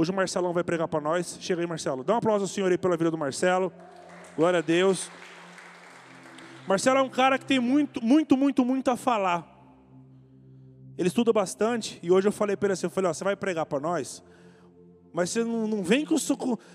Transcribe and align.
Hoje 0.00 0.12
o 0.12 0.14
Marcelão 0.14 0.52
vai 0.52 0.62
pregar 0.62 0.86
para 0.86 1.00
nós. 1.00 1.36
Chega 1.40 1.60
aí, 1.60 1.66
Marcelo. 1.66 2.04
Dá 2.04 2.14
um 2.14 2.18
aplauso 2.18 2.44
ao 2.44 2.48
Senhor 2.48 2.70
aí 2.70 2.78
pela 2.78 2.96
vida 2.96 3.10
do 3.10 3.18
Marcelo. 3.18 3.72
Glória 4.36 4.60
a 4.60 4.62
Deus. 4.62 5.10
Marcelo 6.68 7.00
é 7.00 7.02
um 7.02 7.08
cara 7.08 7.36
que 7.36 7.44
tem 7.44 7.58
muito, 7.58 8.00
muito, 8.00 8.36
muito, 8.36 8.64
muito 8.64 8.88
a 8.92 8.96
falar. 8.96 9.44
Ele 10.96 11.08
estuda 11.08 11.32
bastante 11.32 11.98
e 12.00 12.12
hoje 12.12 12.28
eu 12.28 12.32
falei 12.32 12.56
para 12.56 12.68
ele 12.68 12.72
assim, 12.74 12.86
eu 12.86 12.90
falei, 12.90 13.10
ó, 13.10 13.12
você 13.12 13.24
vai 13.24 13.34
pregar 13.34 13.66
para 13.66 13.80
nós, 13.80 14.22
mas 15.12 15.30
você 15.30 15.42
não, 15.42 15.66
não, 15.66 15.82
vem 15.82 16.06
com, 16.06 16.14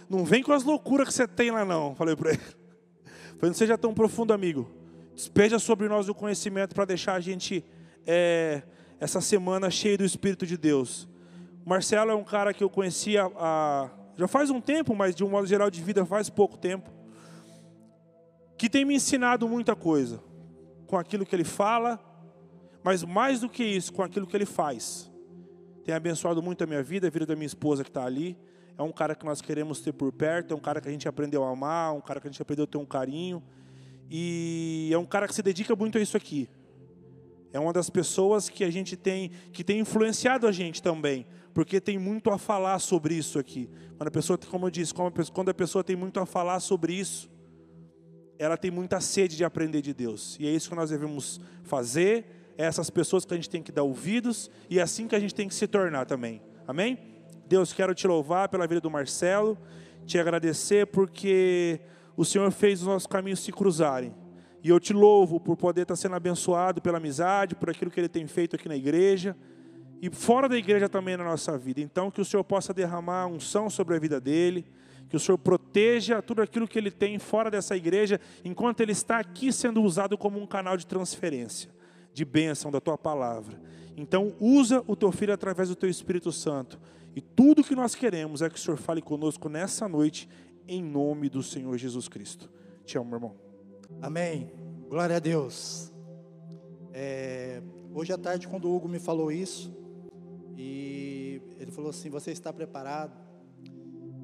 não 0.10 0.26
vem 0.26 0.44
com 0.44 0.52
as 0.52 0.66
loucuras 0.66 1.08
que 1.08 1.14
você 1.14 1.26
tem 1.26 1.50
lá 1.50 1.64
não. 1.64 1.96
Falei 1.96 2.18
para 2.18 2.32
ele. 2.32 2.44
Falei, 3.40 3.44
não 3.44 3.54
seja 3.54 3.78
tão 3.78 3.94
profundo, 3.94 4.34
amigo. 4.34 4.70
Despeja 5.16 5.60
sobre 5.60 5.88
nós 5.88 6.10
o 6.10 6.14
conhecimento 6.14 6.76
para 6.76 6.84
deixar 6.84 7.14
a 7.14 7.21
gente 7.21 7.64
é, 8.05 8.64
essa 9.00 9.21
semana 9.21 9.71
cheia 9.71 9.98
do 9.98 10.04
Espírito 10.04 10.46
de 10.46 10.58
Deus. 10.58 11.08
Marcelo 11.66 12.11
é 12.11 12.16
um 12.16 12.23
cara 12.23 12.54
que 12.54 12.64
eu 12.64 12.70
conhecia 12.70 13.32
há, 13.38 13.89
já 14.18 14.27
faz 14.27 14.50
um 14.50 14.59
tempo, 14.59 14.95
mas 14.95 15.16
de 15.16 15.23
um 15.23 15.30
modo 15.30 15.48
geral 15.48 15.70
de 15.71 15.81
vida 15.81 16.05
faz 16.05 16.30
pouco 16.30 16.58
tempo, 16.58 16.90
que 18.58 18.70
tem 18.70 18.85
me 18.85 18.95
ensinado 18.95 19.48
muita 19.48 19.76
coisa 19.76 20.21
com 20.88 20.98
aquilo 20.98 21.26
que 21.26 21.35
ele 21.35 21.44
fala, 21.44 21.99
mas 22.84 23.04
mais 23.04 23.40
do 23.40 23.49
que 23.49 23.63
isso, 23.63 23.94
com 23.94 24.04
aquilo 24.04 24.27
que 24.27 24.35
ele 24.35 24.45
faz. 24.45 25.09
Tem 25.85 25.95
abençoado 25.95 26.41
muito 26.41 26.63
a 26.63 26.68
minha 26.68 26.84
vida, 26.84 27.07
a 27.07 27.09
vida 27.09 27.26
da 27.26 27.35
minha 27.35 27.48
esposa 27.48 27.84
que 27.84 27.90
está 27.90 28.05
ali. 28.05 28.38
É 28.77 28.84
um 28.84 28.91
cara 28.91 29.16
que 29.16 29.26
nós 29.26 29.41
queremos 29.41 29.82
ter 29.82 29.91
por 29.91 30.12
perto, 30.12 30.54
é 30.54 30.55
um 30.55 30.59
cara 30.59 30.82
que 30.82 30.88
a 30.88 30.91
gente 30.91 31.07
aprendeu 31.07 31.43
a 31.43 31.49
amar, 31.49 31.93
um 31.93 32.02
cara 32.02 32.20
que 32.20 32.27
a 32.27 32.32
gente 32.32 32.41
aprendeu 32.41 32.63
a 32.63 32.68
ter 32.68 32.77
um 32.77 32.85
carinho. 32.85 33.43
E 34.09 34.90
é 34.91 34.98
um 34.98 35.05
cara 35.05 35.27
que 35.27 35.35
se 35.35 35.41
dedica 35.41 35.76
muito 35.76 35.98
a 35.98 36.02
isso 36.02 36.16
aqui. 36.16 36.49
É 37.53 37.59
uma 37.59 37.71
das 37.71 37.88
pessoas 37.88 38.49
que 38.49 38.63
a 38.63 38.71
gente 38.71 38.98
tem, 38.98 39.30
que 39.52 39.63
tem 39.63 39.80
influenciado 39.80 40.48
a 40.48 40.52
gente 40.52 40.81
também, 40.81 41.27
porque 41.53 41.79
tem 41.79 41.99
muito 41.99 42.31
a 42.31 42.38
falar 42.39 42.79
sobre 42.79 43.13
isso 43.13 43.38
aqui. 43.38 43.70
Quando 43.95 44.07
a 44.07 44.12
pessoa, 44.12 44.39
como 44.49 44.66
eu 44.66 44.71
disse, 44.71 44.91
quando 44.91 45.49
a 45.49 45.53
pessoa 45.53 45.84
tem 45.84 45.95
muito 45.95 46.20
a 46.20 46.26
falar 46.26 46.59
sobre 46.59 46.93
isso, 46.93 47.29
ela 48.40 48.57
tem 48.57 48.71
muita 48.71 48.99
sede 48.99 49.37
de 49.37 49.45
aprender 49.45 49.84
de 49.84 49.93
Deus. 49.93 50.35
E 50.40 50.48
é 50.48 50.49
isso 50.49 50.68
que 50.68 50.76
nós 50.76 50.90
devemos 50.90 51.40
fazer, 51.62 52.26
é 52.57 52.65
essas 52.65 52.90
pessoas 52.90 53.23
que 53.23 53.34
a 53.35 53.37
gente 53.37 53.51
tem 53.51 53.62
que 53.62 53.71
dar 53.71 53.84
ouvidos, 53.84 54.49
e 54.67 54.79
é 54.79 54.82
assim 54.82 55.07
que 55.07 55.15
a 55.15 55.20
gente 55.20 55.35
tem 55.35 55.48
que 55.48 55.54
se 55.54 55.67
tornar 55.67 56.07
também. 56.07 56.41
Amém? 56.67 56.98
Deus, 57.48 57.71
quero 57.71 57.93
te 57.93 58.07
louvar 58.07 58.49
pela 58.49 58.65
vida 58.65 58.82
do 58.82 58.90
Marcelo, 58.90 59.60
te 60.07 60.17
agradecer 60.17 60.88
porque 60.88 61.79
o 62.17 62.26
Senhor 62.26 62.49
fez 62.51 62.82
os 62.82 62.88
nossos 62.88 63.05
caminhos 63.05 63.41
se 63.41 63.51
cruzarem. 63.51 64.12
E 64.64 64.69
eu 64.69 64.80
te 64.80 64.94
louvo 64.94 65.40
por 65.42 65.58
poder 65.58 65.81
estar 65.81 65.97
sendo 65.97 66.16
abençoado 66.16 66.81
pela 66.81 66.97
amizade, 66.97 67.53
por 67.53 67.69
aquilo 67.69 67.92
que 67.92 68.00
ele 68.00 68.08
tem 68.08 68.25
feito 68.25 68.56
aqui 68.56 68.69
na 68.69 68.78
igreja 68.78 69.36
e 70.02 70.09
fora 70.09 70.50
da 70.50 70.58
igreja 70.58 70.90
também 70.90 71.16
na 71.16 71.24
nossa 71.24 71.58
vida. 71.58 71.80
Então, 71.80 72.12
que 72.12 72.19
o 72.19 72.25
Senhor 72.25 72.44
possa 72.44 72.74
derramar 72.74 73.28
unção 73.28 73.69
sobre 73.69 73.96
a 73.96 74.00
vida 74.00 74.19
dele, 74.19 74.66
que 75.08 75.16
o 75.16 75.19
Senhor 75.19 75.38
proteja 75.38 76.22
tudo 76.22 76.41
aquilo 76.41 76.68
que 76.68 76.78
ele 76.78 76.91
tem 76.91 77.18
fora 77.19 77.50
dessa 77.50 77.75
igreja, 77.78 78.19
enquanto 78.44 78.81
ele 78.81 78.91
está 78.91 79.19
aqui 79.19 79.52
sendo 79.52 79.81
usado 79.81 80.18
como 80.18 80.38
um 80.38 80.46
canal 80.46 80.75
de 80.75 80.86
transferência, 80.86 81.69
de 82.14 82.25
bênção 82.25 82.69
da 82.69 82.81
tua 82.81 82.97
palavra. 82.97 83.58
Então, 83.96 84.36
usa 84.41 84.84
o 84.88 84.96
teu 84.96 85.09
filho 85.12 85.34
através 85.34 85.69
do 85.69 85.75
teu 85.75 85.90
Espírito 85.90 86.34
Santo. 86.34 86.78
E 87.16 87.22
tudo 87.22 87.64
que 87.64 87.75
nós 87.75 87.96
queremos 87.96 88.41
é 88.41 88.50
que 88.50 88.56
o 88.56 88.59
Senhor 88.59 88.78
fale 88.78 89.02
conosco 89.02 89.47
nessa 89.47 89.88
noite, 89.88 90.28
em 90.68 90.84
nome 90.84 91.30
do 91.30 91.41
Senhor 91.41 91.78
Jesus 91.78 92.09
Cristo. 92.09 92.50
Te 92.86 92.97
amo, 92.97 93.09
meu 93.09 93.18
irmão. 93.18 93.53
Amém. 94.02 94.52
Glória 94.90 95.16
a 95.16 95.19
Deus. 95.19 95.91
É, 96.91 97.62
hoje 97.94 98.13
à 98.13 98.18
tarde, 98.18 98.47
quando 98.47 98.66
o 98.66 98.75
Hugo 98.75 98.88
me 98.88 99.00
falou 99.00 99.31
isso, 99.31 99.74
e 100.58 101.41
ele 101.58 101.72
falou 101.72 101.90
assim: 101.90 102.09
Você 102.09 102.31
está 102.31 102.52
preparado? 102.52 103.18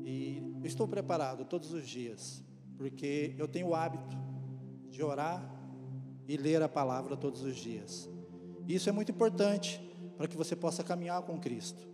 E 0.03 0.43
eu 0.59 0.65
estou 0.65 0.87
preparado 0.87 1.45
todos 1.45 1.71
os 1.73 1.87
dias, 1.87 2.43
porque 2.77 3.33
eu 3.37 3.47
tenho 3.47 3.67
o 3.67 3.75
hábito 3.75 4.17
de 4.89 5.03
orar 5.03 5.43
e 6.27 6.37
ler 6.37 6.61
a 6.61 6.69
palavra 6.69 7.15
todos 7.17 7.41
os 7.41 7.55
dias. 7.55 8.09
Isso 8.67 8.89
é 8.89 8.91
muito 8.91 9.11
importante 9.11 9.81
para 10.17 10.27
que 10.27 10.37
você 10.37 10.55
possa 10.55 10.83
caminhar 10.83 11.21
com 11.23 11.39
Cristo. 11.39 11.87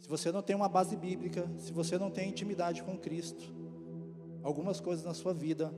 Se 0.00 0.08
você 0.08 0.30
não 0.30 0.42
tem 0.42 0.54
uma 0.54 0.68
base 0.68 0.96
bíblica, 0.96 1.50
se 1.58 1.72
você 1.72 1.98
não 1.98 2.10
tem 2.10 2.28
intimidade 2.28 2.82
com 2.82 2.96
Cristo, 2.96 3.52
algumas 4.42 4.78
coisas 4.80 5.04
na 5.04 5.14
sua 5.14 5.34
vida 5.34 5.74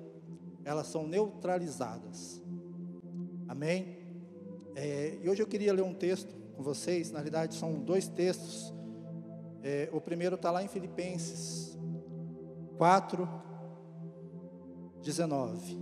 elas 0.66 0.88
são 0.88 1.06
neutralizadas. 1.06 2.43
Amém? 3.47 3.97
É, 4.75 5.16
e 5.22 5.28
hoje 5.28 5.41
eu 5.41 5.47
queria 5.47 5.72
ler 5.72 5.82
um 5.82 5.94
texto 5.94 6.34
com 6.56 6.62
vocês, 6.62 7.12
na 7.12 7.21
realidade 7.21 7.54
são 7.54 7.75
dois 7.75 8.09
textos. 8.09 8.75
É, 9.62 9.88
o 9.93 10.00
primeiro 10.00 10.34
está 10.34 10.50
lá 10.50 10.65
em 10.65 10.69
Filipenses 10.69 11.78
4, 12.76 13.28
19. 15.03 15.78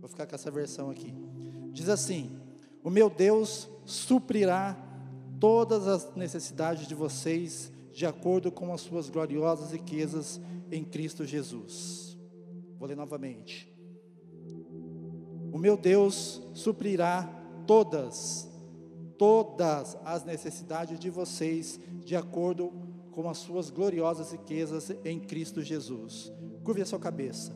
Vou 0.00 0.08
ficar 0.08 0.26
com 0.26 0.34
essa 0.34 0.50
versão 0.50 0.88
aqui. 0.88 1.14
Diz 1.70 1.90
assim: 1.90 2.40
O 2.82 2.88
meu 2.88 3.10
Deus 3.10 3.68
suprirá 3.84 4.74
todas 5.38 5.86
as 5.86 6.14
necessidades 6.14 6.88
de 6.88 6.94
vocês 6.94 7.70
de 7.98 8.06
acordo 8.06 8.52
com 8.52 8.72
as 8.72 8.80
suas 8.82 9.10
gloriosas 9.10 9.72
riquezas 9.72 10.40
em 10.70 10.84
Cristo 10.84 11.24
Jesus. 11.24 12.16
Vou 12.78 12.86
ler 12.86 12.96
novamente. 12.96 13.76
O 15.52 15.58
meu 15.58 15.76
Deus 15.76 16.40
suprirá 16.54 17.28
todas, 17.66 18.48
todas 19.18 19.98
as 20.04 20.24
necessidades 20.24 20.96
de 20.96 21.10
vocês, 21.10 21.80
de 22.04 22.14
acordo 22.14 22.72
com 23.10 23.28
as 23.28 23.38
suas 23.38 23.68
gloriosas 23.68 24.30
riquezas 24.30 24.92
em 25.04 25.18
Cristo 25.18 25.60
Jesus. 25.60 26.32
Curve 26.62 26.82
a 26.82 26.86
sua 26.86 27.00
cabeça. 27.00 27.52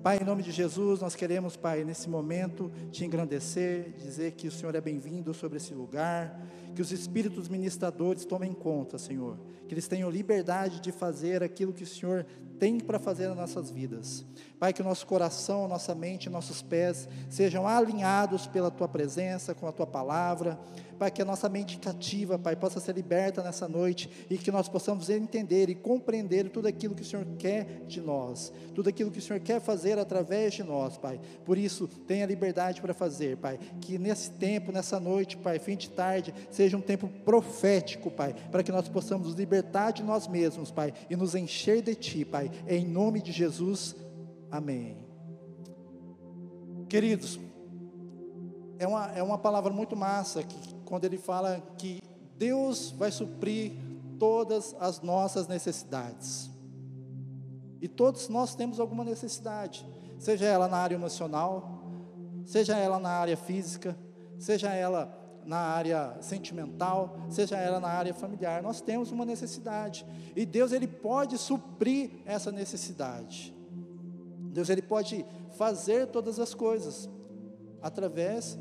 Pai, 0.00 0.18
em 0.20 0.24
nome 0.24 0.44
de 0.44 0.52
Jesus, 0.52 1.00
nós 1.00 1.16
queremos, 1.16 1.56
Pai, 1.56 1.82
nesse 1.82 2.08
momento 2.08 2.70
te 2.92 3.04
engrandecer, 3.04 3.94
dizer 3.98 4.32
que 4.32 4.46
o 4.46 4.52
Senhor 4.52 4.76
é 4.76 4.80
bem-vindo 4.80 5.34
sobre 5.34 5.56
esse 5.56 5.74
lugar, 5.74 6.40
que 6.74 6.82
os 6.82 6.92
espíritos 6.92 7.48
ministradores 7.48 8.24
tomem 8.24 8.52
conta, 8.52 8.98
Senhor, 8.98 9.38
que 9.68 9.74
eles 9.74 9.88
tenham 9.88 10.10
liberdade 10.10 10.80
de 10.80 10.92
fazer 10.92 11.42
aquilo 11.42 11.72
que 11.72 11.84
o 11.84 11.86
Senhor 11.86 12.26
tem 12.62 12.78
para 12.78 13.00
fazer 13.00 13.26
nas 13.26 13.36
nossas 13.36 13.70
vidas. 13.70 14.24
Pai, 14.56 14.72
que 14.72 14.80
o 14.80 14.84
nosso 14.84 15.04
coração, 15.04 15.66
nossa 15.66 15.92
mente, 15.96 16.30
nossos 16.30 16.62
pés 16.62 17.08
sejam 17.28 17.66
alinhados 17.66 18.46
pela 18.46 18.70
tua 18.70 18.86
presença, 18.86 19.52
com 19.52 19.66
a 19.66 19.72
tua 19.72 19.88
palavra. 19.88 20.56
Pai, 20.96 21.10
que 21.10 21.20
a 21.20 21.24
nossa 21.24 21.48
mente 21.48 21.78
cativa, 21.78 22.38
Pai, 22.38 22.54
possa 22.54 22.78
ser 22.78 22.94
liberta 22.94 23.42
nessa 23.42 23.66
noite 23.66 24.08
e 24.30 24.38
que 24.38 24.52
nós 24.52 24.68
possamos 24.68 25.10
entender 25.10 25.68
e 25.68 25.74
compreender 25.74 26.48
tudo 26.48 26.68
aquilo 26.68 26.94
que 26.94 27.02
o 27.02 27.04
Senhor 27.04 27.26
quer 27.36 27.82
de 27.88 28.00
nós, 28.00 28.52
tudo 28.72 28.88
aquilo 28.88 29.10
que 29.10 29.18
o 29.18 29.22
Senhor 29.22 29.40
quer 29.40 29.60
fazer 29.60 29.98
através 29.98 30.54
de 30.54 30.62
nós, 30.62 30.96
Pai. 30.96 31.20
Por 31.44 31.58
isso, 31.58 31.88
tenha 31.88 32.24
liberdade 32.24 32.80
para 32.80 32.94
fazer, 32.94 33.36
Pai. 33.38 33.58
Que 33.80 33.98
nesse 33.98 34.30
tempo, 34.30 34.70
nessa 34.70 35.00
noite, 35.00 35.36
Pai, 35.36 35.58
fim 35.58 35.76
de 35.76 35.90
tarde, 35.90 36.32
seja 36.52 36.61
um 36.76 36.80
tempo 36.80 37.08
profético, 37.24 38.10
Pai, 38.10 38.34
para 38.50 38.62
que 38.62 38.72
nós 38.72 38.88
possamos 38.88 39.28
nos 39.28 39.36
libertar 39.36 39.90
de 39.92 40.02
nós 40.02 40.28
mesmos, 40.28 40.70
Pai, 40.70 40.92
e 41.10 41.16
nos 41.16 41.34
encher 41.34 41.82
de 41.82 41.94
Ti, 41.94 42.24
Pai. 42.24 42.50
Em 42.68 42.86
nome 42.86 43.20
de 43.20 43.32
Jesus. 43.32 43.96
Amém. 44.50 44.96
Queridos, 46.88 47.40
é 48.78 48.86
uma, 48.86 49.12
é 49.12 49.22
uma 49.22 49.38
palavra 49.38 49.72
muito 49.72 49.96
massa 49.96 50.42
que, 50.42 50.74
quando 50.84 51.04
ele 51.04 51.18
fala 51.18 51.62
que 51.78 52.00
Deus 52.36 52.90
vai 52.90 53.10
suprir 53.10 53.72
todas 54.18 54.74
as 54.78 55.00
nossas 55.00 55.48
necessidades. 55.48 56.50
E 57.80 57.88
todos 57.88 58.28
nós 58.28 58.54
temos 58.54 58.78
alguma 58.78 59.04
necessidade, 59.04 59.86
seja 60.18 60.44
ela 60.44 60.68
na 60.68 60.76
área 60.76 60.94
emocional, 60.94 61.82
seja 62.44 62.76
ela 62.76 62.98
na 62.98 63.10
área 63.10 63.36
física, 63.36 63.96
seja 64.38 64.72
ela 64.72 65.21
na 65.44 65.58
área 65.58 66.16
sentimental, 66.20 67.16
seja 67.28 67.56
ela 67.56 67.80
na 67.80 67.88
área 67.88 68.14
familiar, 68.14 68.62
nós 68.62 68.80
temos 68.80 69.10
uma 69.10 69.24
necessidade. 69.24 70.06
E 70.36 70.46
Deus 70.46 70.72
ele 70.72 70.86
pode 70.86 71.38
suprir 71.38 72.10
essa 72.24 72.52
necessidade. 72.52 73.54
Deus 74.52 74.68
ele 74.68 74.82
pode 74.82 75.24
fazer 75.52 76.06
todas 76.08 76.38
as 76.38 76.54
coisas 76.54 77.08
através 77.80 78.58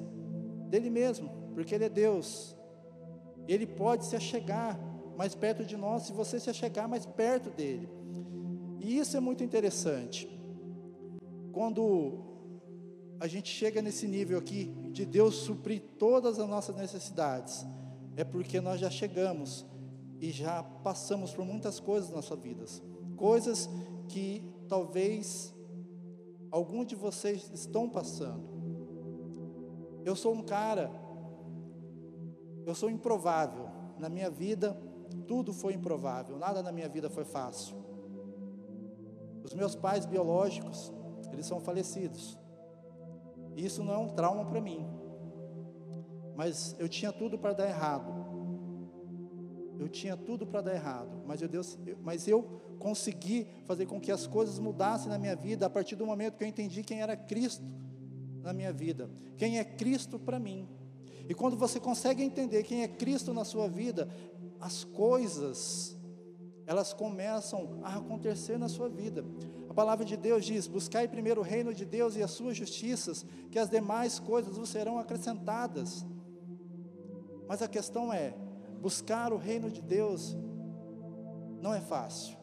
dele 0.69 0.89
mesmo, 0.89 1.29
porque 1.53 1.75
ele 1.75 1.85
é 1.85 1.89
Deus. 1.89 2.55
Ele 3.47 3.67
pode 3.67 4.05
se 4.05 4.15
achegar 4.15 4.79
mais 5.17 5.35
perto 5.35 5.65
de 5.65 5.75
nós 5.75 6.03
se 6.03 6.13
você 6.13 6.39
se 6.39 6.49
achegar 6.49 6.87
mais 6.87 7.05
perto 7.05 7.49
dele. 7.49 7.89
E 8.79 8.97
isso 8.97 9.15
é 9.15 9.19
muito 9.19 9.43
interessante. 9.43 10.27
Quando 11.51 12.30
a 13.21 13.27
gente 13.27 13.49
chega 13.49 13.83
nesse 13.83 14.07
nível 14.07 14.39
aqui 14.39 14.73
de 14.91 15.05
Deus 15.05 15.35
suprir 15.35 15.83
todas 15.99 16.39
as 16.39 16.49
nossas 16.49 16.75
necessidades, 16.75 17.63
é 18.17 18.23
porque 18.23 18.59
nós 18.59 18.79
já 18.79 18.89
chegamos 18.89 19.63
e 20.19 20.31
já 20.31 20.63
passamos 20.63 21.31
por 21.31 21.45
muitas 21.45 21.79
coisas 21.79 22.09
na 22.09 22.15
nossa 22.15 22.35
vida, 22.35 22.65
coisas 23.15 23.69
que 24.07 24.43
talvez 24.67 25.53
alguns 26.49 26.87
de 26.87 26.95
vocês 26.95 27.47
estão 27.53 27.87
passando. 27.87 28.43
Eu 30.03 30.15
sou 30.15 30.33
um 30.33 30.41
cara 30.41 30.89
Eu 32.65 32.73
sou 32.73 32.89
improvável. 32.89 33.69
Na 33.99 34.09
minha 34.09 34.29
vida, 34.31 34.75
tudo 35.27 35.53
foi 35.53 35.73
improvável. 35.73 36.37
Nada 36.37 36.63
na 36.63 36.71
minha 36.71 36.89
vida 36.89 37.07
foi 37.09 37.23
fácil. 37.23 37.75
Os 39.43 39.53
meus 39.53 39.75
pais 39.75 40.07
biológicos, 40.07 40.91
eles 41.31 41.45
são 41.45 41.59
falecidos. 41.59 42.40
Isso 43.55 43.83
não 43.83 43.93
é 43.93 43.97
um 43.97 44.09
trauma 44.09 44.45
para 44.45 44.61
mim. 44.61 44.85
Mas 46.35 46.75
eu 46.79 46.87
tinha 46.87 47.11
tudo 47.11 47.37
para 47.37 47.53
dar 47.53 47.67
errado. 47.67 48.21
Eu 49.79 49.89
tinha 49.89 50.15
tudo 50.15 50.45
para 50.45 50.61
dar 50.61 50.75
errado, 50.75 51.23
mas 51.25 51.41
eu, 51.41 51.47
Deus, 51.47 51.77
eu, 51.87 51.97
mas 52.03 52.27
eu 52.27 52.43
consegui 52.77 53.47
fazer 53.65 53.87
com 53.87 53.99
que 53.99 54.11
as 54.11 54.27
coisas 54.27 54.59
mudassem 54.59 55.09
na 55.09 55.17
minha 55.17 55.35
vida 55.35 55.65
a 55.65 55.69
partir 55.71 55.95
do 55.95 56.05
momento 56.05 56.37
que 56.37 56.43
eu 56.43 56.47
entendi 56.47 56.83
quem 56.83 57.01
era 57.01 57.17
Cristo 57.17 57.63
na 58.43 58.53
minha 58.53 58.71
vida, 58.71 59.09
quem 59.37 59.57
é 59.57 59.63
Cristo 59.63 60.19
para 60.19 60.39
mim. 60.39 60.69
E 61.27 61.33
quando 61.33 61.57
você 61.57 61.79
consegue 61.79 62.21
entender 62.21 62.61
quem 62.61 62.83
é 62.83 62.87
Cristo 62.87 63.33
na 63.33 63.43
sua 63.43 63.67
vida, 63.67 64.07
as 64.59 64.83
coisas 64.83 65.97
elas 66.67 66.93
começam 66.93 67.79
a 67.83 67.97
acontecer 67.97 68.57
na 68.57 68.69
sua 68.69 68.87
vida. 68.87 69.25
A 69.71 69.73
palavra 69.73 70.03
de 70.03 70.17
Deus 70.17 70.43
diz: 70.43 70.67
Buscai 70.67 71.07
primeiro 71.07 71.39
o 71.39 71.43
reino 71.45 71.73
de 71.73 71.85
Deus 71.85 72.17
e 72.17 72.21
as 72.21 72.31
suas 72.31 72.57
justiças, 72.57 73.25
que 73.49 73.57
as 73.57 73.69
demais 73.69 74.19
coisas 74.19 74.57
vos 74.57 74.67
serão 74.67 74.99
acrescentadas. 74.99 76.05
Mas 77.47 77.61
a 77.61 77.69
questão 77.69 78.11
é: 78.11 78.35
buscar 78.81 79.31
o 79.31 79.37
reino 79.37 79.71
de 79.71 79.81
Deus 79.81 80.35
não 81.61 81.73
é 81.73 81.79
fácil. 81.79 82.35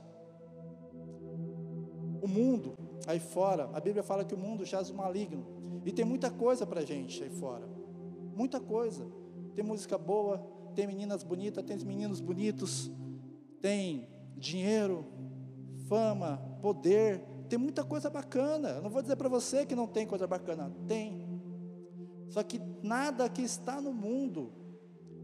O 2.22 2.26
mundo 2.26 2.72
aí 3.06 3.20
fora, 3.20 3.68
a 3.74 3.78
Bíblia 3.78 4.02
fala 4.02 4.24
que 4.24 4.34
o 4.34 4.38
mundo 4.38 4.64
jaz 4.64 4.88
o 4.88 4.94
maligno, 4.94 5.44
e 5.84 5.92
tem 5.92 6.06
muita 6.06 6.30
coisa 6.30 6.66
para 6.66 6.82
gente 6.82 7.22
aí 7.22 7.28
fora, 7.28 7.68
muita 8.34 8.58
coisa. 8.58 9.06
Tem 9.54 9.62
música 9.62 9.98
boa, 9.98 10.38
tem 10.74 10.86
meninas 10.86 11.22
bonitas, 11.22 11.62
tem 11.62 11.76
meninos 11.84 12.22
bonitos, 12.22 12.90
tem 13.60 14.08
dinheiro, 14.34 15.04
fama, 15.88 16.47
poder, 16.60 17.22
tem 17.48 17.58
muita 17.58 17.84
coisa 17.84 18.10
bacana. 18.10 18.70
Eu 18.70 18.82
não 18.82 18.90
vou 18.90 19.02
dizer 19.02 19.16
para 19.16 19.28
você 19.28 19.64
que 19.64 19.74
não 19.74 19.86
tem 19.86 20.06
coisa 20.06 20.26
bacana, 20.26 20.72
tem. 20.86 21.26
Só 22.28 22.42
que 22.42 22.60
nada 22.82 23.28
que 23.28 23.42
está 23.42 23.80
no 23.80 23.92
mundo 23.92 24.52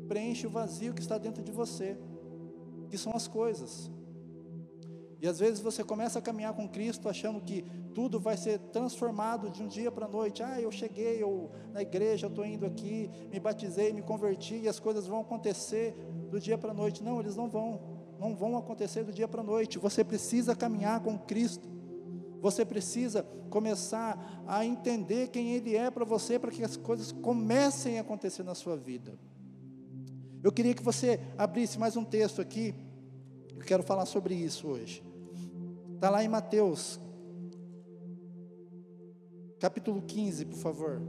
preenche 0.08 0.46
o 0.46 0.50
vazio 0.50 0.94
que 0.94 1.00
está 1.00 1.18
dentro 1.18 1.42
de 1.42 1.52
você, 1.52 1.98
que 2.88 2.96
são 2.96 3.12
as 3.14 3.28
coisas. 3.28 3.90
E 5.20 5.26
às 5.26 5.38
vezes 5.38 5.60
você 5.60 5.82
começa 5.82 6.18
a 6.18 6.22
caminhar 6.22 6.52
com 6.52 6.68
Cristo 6.68 7.08
achando 7.08 7.40
que 7.40 7.64
tudo 7.94 8.20
vai 8.20 8.36
ser 8.36 8.58
transformado 8.58 9.48
de 9.50 9.62
um 9.62 9.66
dia 9.66 9.90
para 9.90 10.04
a 10.04 10.08
noite. 10.08 10.42
Ah, 10.42 10.60
eu 10.60 10.70
cheguei 10.70 11.22
eu, 11.22 11.50
na 11.72 11.80
igreja, 11.80 12.26
eu 12.26 12.30
estou 12.30 12.44
indo 12.44 12.66
aqui, 12.66 13.10
me 13.30 13.40
batizei, 13.40 13.92
me 13.92 14.02
converti 14.02 14.56
e 14.56 14.68
as 14.68 14.78
coisas 14.78 15.06
vão 15.06 15.20
acontecer 15.20 15.94
do 16.30 16.38
dia 16.38 16.58
para 16.58 16.72
a 16.72 16.74
noite. 16.74 17.02
Não, 17.02 17.20
eles 17.20 17.36
não 17.36 17.48
vão 17.48 17.93
não 18.18 18.34
vão 18.34 18.56
acontecer 18.56 19.04
do 19.04 19.12
dia 19.12 19.28
para 19.28 19.40
a 19.40 19.44
noite. 19.44 19.78
Você 19.78 20.04
precisa 20.04 20.54
caminhar 20.54 21.00
com 21.00 21.18
Cristo. 21.18 21.68
Você 22.40 22.64
precisa 22.64 23.22
começar 23.50 24.44
a 24.46 24.64
entender 24.64 25.28
quem 25.28 25.54
Ele 25.54 25.76
é 25.76 25.90
para 25.90 26.04
você, 26.04 26.38
para 26.38 26.50
que 26.50 26.62
as 26.62 26.76
coisas 26.76 27.12
comecem 27.12 27.98
a 27.98 28.02
acontecer 28.02 28.42
na 28.42 28.54
sua 28.54 28.76
vida. 28.76 29.18
Eu 30.42 30.52
queria 30.52 30.74
que 30.74 30.82
você 30.82 31.20
abrisse 31.38 31.78
mais 31.78 31.96
um 31.96 32.04
texto 32.04 32.40
aqui. 32.40 32.74
Eu 33.54 33.64
quero 33.64 33.82
falar 33.82 34.06
sobre 34.06 34.34
isso 34.34 34.68
hoje. 34.68 35.02
Está 35.94 36.10
lá 36.10 36.22
em 36.22 36.28
Mateus, 36.28 37.00
capítulo 39.58 40.02
15, 40.02 40.44
por 40.44 40.58
favor. 40.58 41.00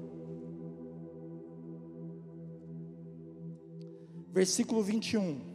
Versículo 4.31 4.81
21. 4.81 5.54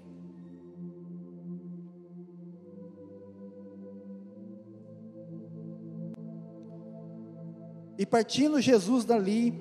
E 8.01 8.07
partindo 8.07 8.59
Jesus 8.63 9.05
dali, 9.05 9.53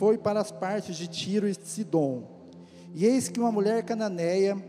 foi 0.00 0.18
para 0.18 0.40
as 0.40 0.50
partes 0.50 0.96
de 0.96 1.06
Tiro 1.06 1.48
e 1.48 1.54
Sidom. 1.54 2.24
E 2.92 3.06
eis 3.06 3.28
que 3.28 3.38
uma 3.38 3.52
mulher 3.52 3.84
cananeia, 3.84 4.60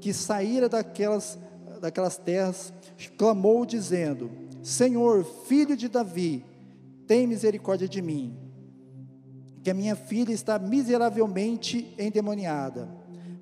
que 0.00 0.12
saíra 0.12 0.68
daquelas, 0.68 1.38
daquelas 1.80 2.18
terras, 2.18 2.72
clamou 3.16 3.64
dizendo: 3.64 4.28
Senhor, 4.64 5.24
filho 5.46 5.76
de 5.76 5.86
Davi, 5.86 6.44
tem 7.06 7.24
misericórdia 7.24 7.86
de 7.86 8.02
mim, 8.02 8.36
que 9.62 9.70
a 9.70 9.74
minha 9.74 9.94
filha 9.94 10.32
está 10.32 10.58
miseravelmente 10.58 11.94
endemoniada. 11.96 12.88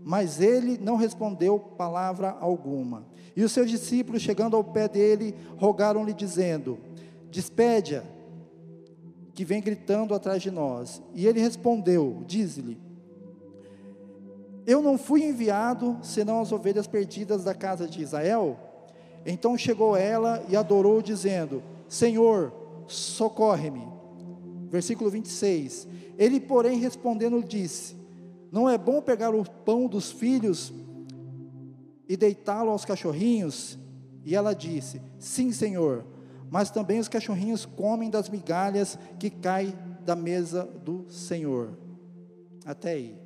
Mas 0.05 0.39
ele 0.39 0.77
não 0.77 0.97
respondeu 0.97 1.59
palavra 1.59 2.37
alguma. 2.39 3.07
E 3.35 3.43
os 3.43 3.53
seus 3.53 3.71
discípulos, 3.71 4.21
chegando 4.21 4.55
ao 4.55 4.63
pé 4.63 4.87
dele, 4.87 5.35
rogaram-lhe, 5.57 6.13
dizendo: 6.13 6.79
Despede-a, 7.31 8.05
que 9.35 9.45
vem 9.45 9.61
gritando 9.61 10.15
atrás 10.15 10.41
de 10.41 10.51
nós. 10.51 11.03
E 11.13 11.27
ele 11.27 11.41
respondeu: 11.41 12.23
Diz-lhe: 12.27 12.81
Eu 14.65 14.81
não 14.81 14.97
fui 14.97 15.25
enviado 15.25 15.99
senão 16.03 16.41
as 16.41 16.53
ovelhas 16.53 16.87
perdidas 16.87 17.43
da 17.43 17.55
casa 17.55 17.87
de 17.87 18.01
Israel. 18.01 18.57
Então 19.27 19.59
chegou 19.59 19.97
ela 19.97 20.43
e 20.49 20.57
adorou, 20.57 21.03
dizendo: 21.03 21.63
Senhor, 21.89 22.53
socorre-me. 22.87 23.87
Versículo 24.71 25.11
26. 25.11 25.89
Ele, 26.17 26.39
porém, 26.41 26.79
respondendo, 26.79 27.43
disse: 27.43 27.97
Não 28.53 28.71
é 28.71 28.79
bom 28.79 29.03
pegar 29.03 29.35
o 29.35 29.45
pão 29.45 29.89
dos 29.89 30.13
filhos 30.13 30.73
e 32.09 32.17
deitá-lo 32.17 32.71
aos 32.71 32.85
cachorrinhos? 32.85 33.77
E 34.25 34.37
ela 34.37 34.55
disse: 34.55 35.03
Sim, 35.19 35.51
Senhor 35.51 36.14
mas 36.51 36.71
também 36.71 36.99
os 36.99 37.09
cachorrinhos 37.09 37.67
comem 37.67 38.11
das 38.11 38.29
migalhas 38.29 38.99
que 39.19 39.31
caem 39.31 39.75
da 40.05 40.15
mesa 40.15 40.65
do 40.85 41.11
Senhor. 41.11 41.77
Até 42.65 42.93
aí. 42.93 43.19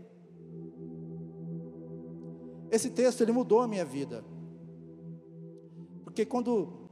Esse 2.71 2.91
texto 2.91 3.21
ele 3.23 3.33
mudou 3.33 3.61
a 3.61 3.69
minha 3.69 3.85
vida. 3.85 4.25
Porque 6.05 6.25
quando 6.25 6.89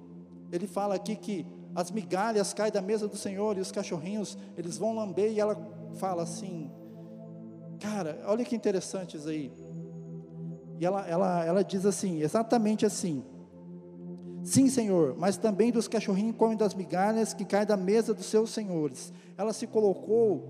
ele 0.52 0.66
fala 0.66 0.94
aqui 0.94 1.16
que 1.16 1.46
as 1.74 1.90
migalhas 1.90 2.54
caem 2.54 2.72
da 2.72 2.80
mesa 2.80 3.06
do 3.06 3.16
Senhor 3.16 3.56
e 3.58 3.60
os 3.60 3.72
cachorrinhos 3.72 4.38
eles 4.56 4.78
vão 4.78 4.94
lamber 4.94 5.32
e 5.32 5.40
ela 5.40 5.56
fala 5.96 6.22
assim, 6.22 6.70
cara, 7.80 8.22
olha 8.26 8.44
que 8.44 8.56
interessante 8.56 9.16
isso 9.16 9.28
aí. 9.28 9.52
E 10.78 10.84
ela, 10.84 11.06
ela, 11.06 11.44
ela 11.44 11.64
diz 11.64 11.86
assim, 11.86 12.20
exatamente 12.20 12.84
assim: 12.84 13.24
Sim, 14.46 14.68
Senhor, 14.68 15.16
mas 15.18 15.36
também 15.36 15.72
dos 15.72 15.88
cachorrinhos 15.88 16.36
comem 16.36 16.56
das 16.56 16.72
migalhas 16.72 17.34
que 17.34 17.44
caem 17.44 17.66
da 17.66 17.76
mesa 17.76 18.14
dos 18.14 18.26
seus 18.26 18.50
senhores. 18.50 19.12
Ela 19.36 19.52
se 19.52 19.66
colocou 19.66 20.48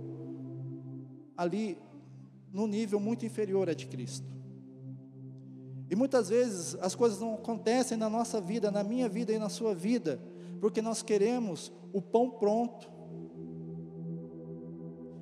ali 1.34 1.78
no 2.52 2.66
nível 2.66 3.00
muito 3.00 3.24
inferior 3.24 3.70
a 3.70 3.72
de 3.72 3.86
Cristo. 3.86 4.26
E 5.88 5.96
muitas 5.96 6.28
vezes 6.28 6.76
as 6.82 6.94
coisas 6.94 7.18
não 7.20 7.36
acontecem 7.36 7.96
na 7.96 8.10
nossa 8.10 8.38
vida, 8.38 8.70
na 8.70 8.84
minha 8.84 9.08
vida 9.08 9.32
e 9.32 9.38
na 9.38 9.48
sua 9.48 9.74
vida, 9.74 10.20
porque 10.60 10.82
nós 10.82 11.00
queremos 11.00 11.72
o 11.90 12.02
pão 12.02 12.28
pronto. 12.28 12.92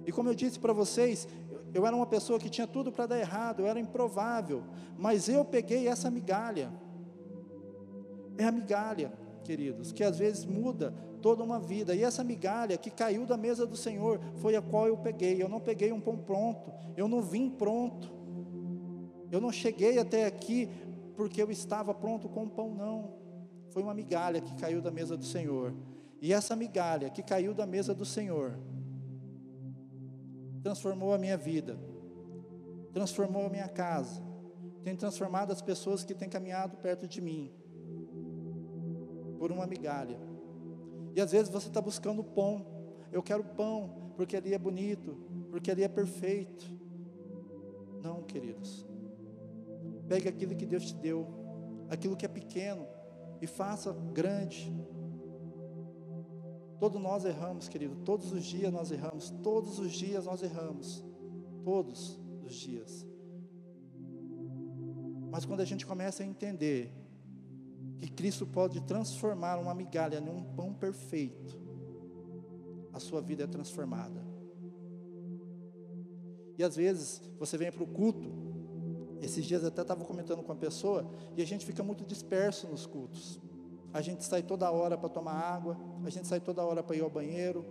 E 0.05 0.11
como 0.11 0.31
eu 0.31 0.35
disse 0.35 0.59
para 0.59 0.73
vocês, 0.73 1.29
eu 1.73 1.87
era 1.87 1.95
uma 1.95 2.07
pessoa 2.07 2.41
que 2.41 2.51
tinha 2.51 2.67
tudo 2.67 2.91
para 2.91 3.07
dar 3.07 3.21
errado, 3.21 3.61
eu 3.61 3.69
era 3.69 3.79
improvável, 3.79 4.65
mas 4.99 5.29
eu 5.29 5.45
peguei 5.45 5.87
essa 5.87 6.11
migalha 6.11 6.73
é 8.37 8.45
a 8.45 8.53
migalha, 8.53 9.13
queridos, 9.45 9.93
que 9.93 10.03
às 10.03 10.19
vezes 10.19 10.45
muda 10.45 10.93
toda 11.21 11.43
uma 11.43 11.59
vida. 11.59 11.95
E 11.95 12.03
essa 12.03 12.25
migalha 12.25 12.77
que 12.77 12.91
caiu 12.91 13.27
da 13.27 13.37
mesa 13.37 13.67
do 13.67 13.77
Senhor 13.77 14.21
foi 14.37 14.57
a 14.57 14.63
qual 14.63 14.87
eu 14.87 14.97
peguei. 14.97 15.43
Eu 15.43 15.49
não 15.49 15.61
peguei 15.61 15.93
um 15.93 16.01
pão 16.01 16.17
pronto, 16.17 16.73
eu 16.97 17.09
não 17.09 17.23
vim 17.23 17.49
pronto. 17.51 18.13
Eu 19.31 19.41
não 19.41 19.51
cheguei 19.51 19.99
até 19.99 20.27
aqui 20.27 20.69
porque 21.17 21.41
eu 21.41 21.51
estava 21.51 21.95
pronto 21.95 22.29
com 22.29 22.45
o 22.45 22.51
pão, 22.51 22.75
não. 22.75 23.15
Foi 23.71 23.83
uma 23.83 23.95
migalha 23.95 24.41
que 24.41 24.55
caiu 24.57 24.81
da 24.81 24.91
mesa 24.91 25.17
do 25.17 25.25
Senhor. 25.25 25.75
E 26.21 26.33
essa 26.33 26.57
migalha 26.57 27.11
que 27.11 27.23
caiu 27.23 27.55
da 27.55 27.67
mesa 27.67 27.95
do 27.95 28.05
Senhor 28.05 28.59
transformou 30.63 31.13
a 31.13 31.19
minha 31.19 31.37
vida, 31.37 31.79
transformou 32.93 33.47
a 33.47 33.51
minha 33.51 33.69
casa, 33.69 34.23
tem 34.83 34.97
transformado 34.97 35.53
as 35.53 35.61
pessoas 35.61 36.05
que 36.05 36.15
têm 36.15 36.29
caminhado 36.29 36.77
perto 36.79 37.07
de 37.07 37.21
mim 37.21 37.53
por 39.39 39.53
uma 39.53 39.67
migalha. 39.67 40.19
E 41.15 41.21
às 41.21 41.33
vezes 41.33 41.49
você 41.49 41.69
está 41.69 41.81
buscando 41.81 42.23
pão. 42.23 42.67
Eu 43.13 43.23
quero 43.23 43.45
pão, 43.45 44.13
porque 44.17 44.37
ali 44.37 44.53
é 44.53 44.59
bonito, 44.59 45.17
porque 45.51 45.71
ali 45.71 45.83
é 45.83 45.89
perfeito. 45.89 46.65
Não, 48.03 48.23
queridos. 48.23 48.85
Pegue 50.09 50.29
aquilo 50.29 50.55
que 50.55 50.67
Deus 50.67 50.87
te 50.87 50.95
deu, 50.97 51.27
aquilo 51.89 52.17
que 52.17 52.27
é 52.27 52.29
pequeno, 52.29 52.87
e 53.41 53.47
faça 53.47 53.93
grande. 54.13 54.73
Todos 56.79 57.01
nós 57.01 57.25
erramos, 57.25 57.69
querido. 57.69 57.97
Todos 58.05 58.33
os 58.33 58.45
dias 58.45 58.73
nós 58.73 58.91
erramos. 58.91 59.31
Todos 59.43 59.79
os 59.79 59.93
dias 59.93 60.27
nós 60.27 60.43
erramos. 60.43 61.05
Todos 61.63 62.21
dos 62.43 62.55
dias. 62.55 63.07
Mas 65.31 65.45
quando 65.45 65.61
a 65.61 65.65
gente 65.65 65.87
começa 65.87 66.23
a 66.23 66.27
entender 66.27 66.93
que 68.05 68.11
Cristo 68.11 68.47
pode 68.47 68.83
transformar 68.83 69.59
uma 69.59 69.75
migalha 69.75 70.19
em 70.19 70.29
um 70.29 70.45
pão 70.45 70.75
perfeito, 70.75 71.59
a 72.93 73.01
sua 73.01 73.23
vida 73.23 73.45
é 73.45 73.47
transformada. 73.47 74.23
E 76.59 76.63
às 76.63 76.77
vezes 76.77 77.23
você 77.39 77.57
vem 77.57 77.73
para 77.73 77.83
o 77.83 77.87
culto, 77.87 78.31
esses 79.23 79.43
dias 79.43 79.63
eu 79.63 79.69
até 79.69 79.81
estava 79.81 80.05
comentando 80.05 80.43
com 80.43 80.53
a 80.53 80.55
pessoa, 80.55 81.11
e 81.35 81.41
a 81.41 81.47
gente 81.47 81.65
fica 81.65 81.83
muito 81.83 82.05
disperso 82.05 82.69
nos 82.69 82.85
cultos. 82.85 83.41
A 83.91 84.03
gente 84.03 84.23
sai 84.23 84.43
toda 84.43 84.71
hora 84.71 84.99
para 84.99 85.09
tomar 85.09 85.41
água, 85.41 85.75
a 86.05 86.11
gente 86.11 86.29
sai 86.29 86.41
toda 86.41 86.63
hora 86.63 86.83
para 86.83 86.95
ir 86.95 87.01
ao 87.01 87.09
banheiro, 87.09 87.65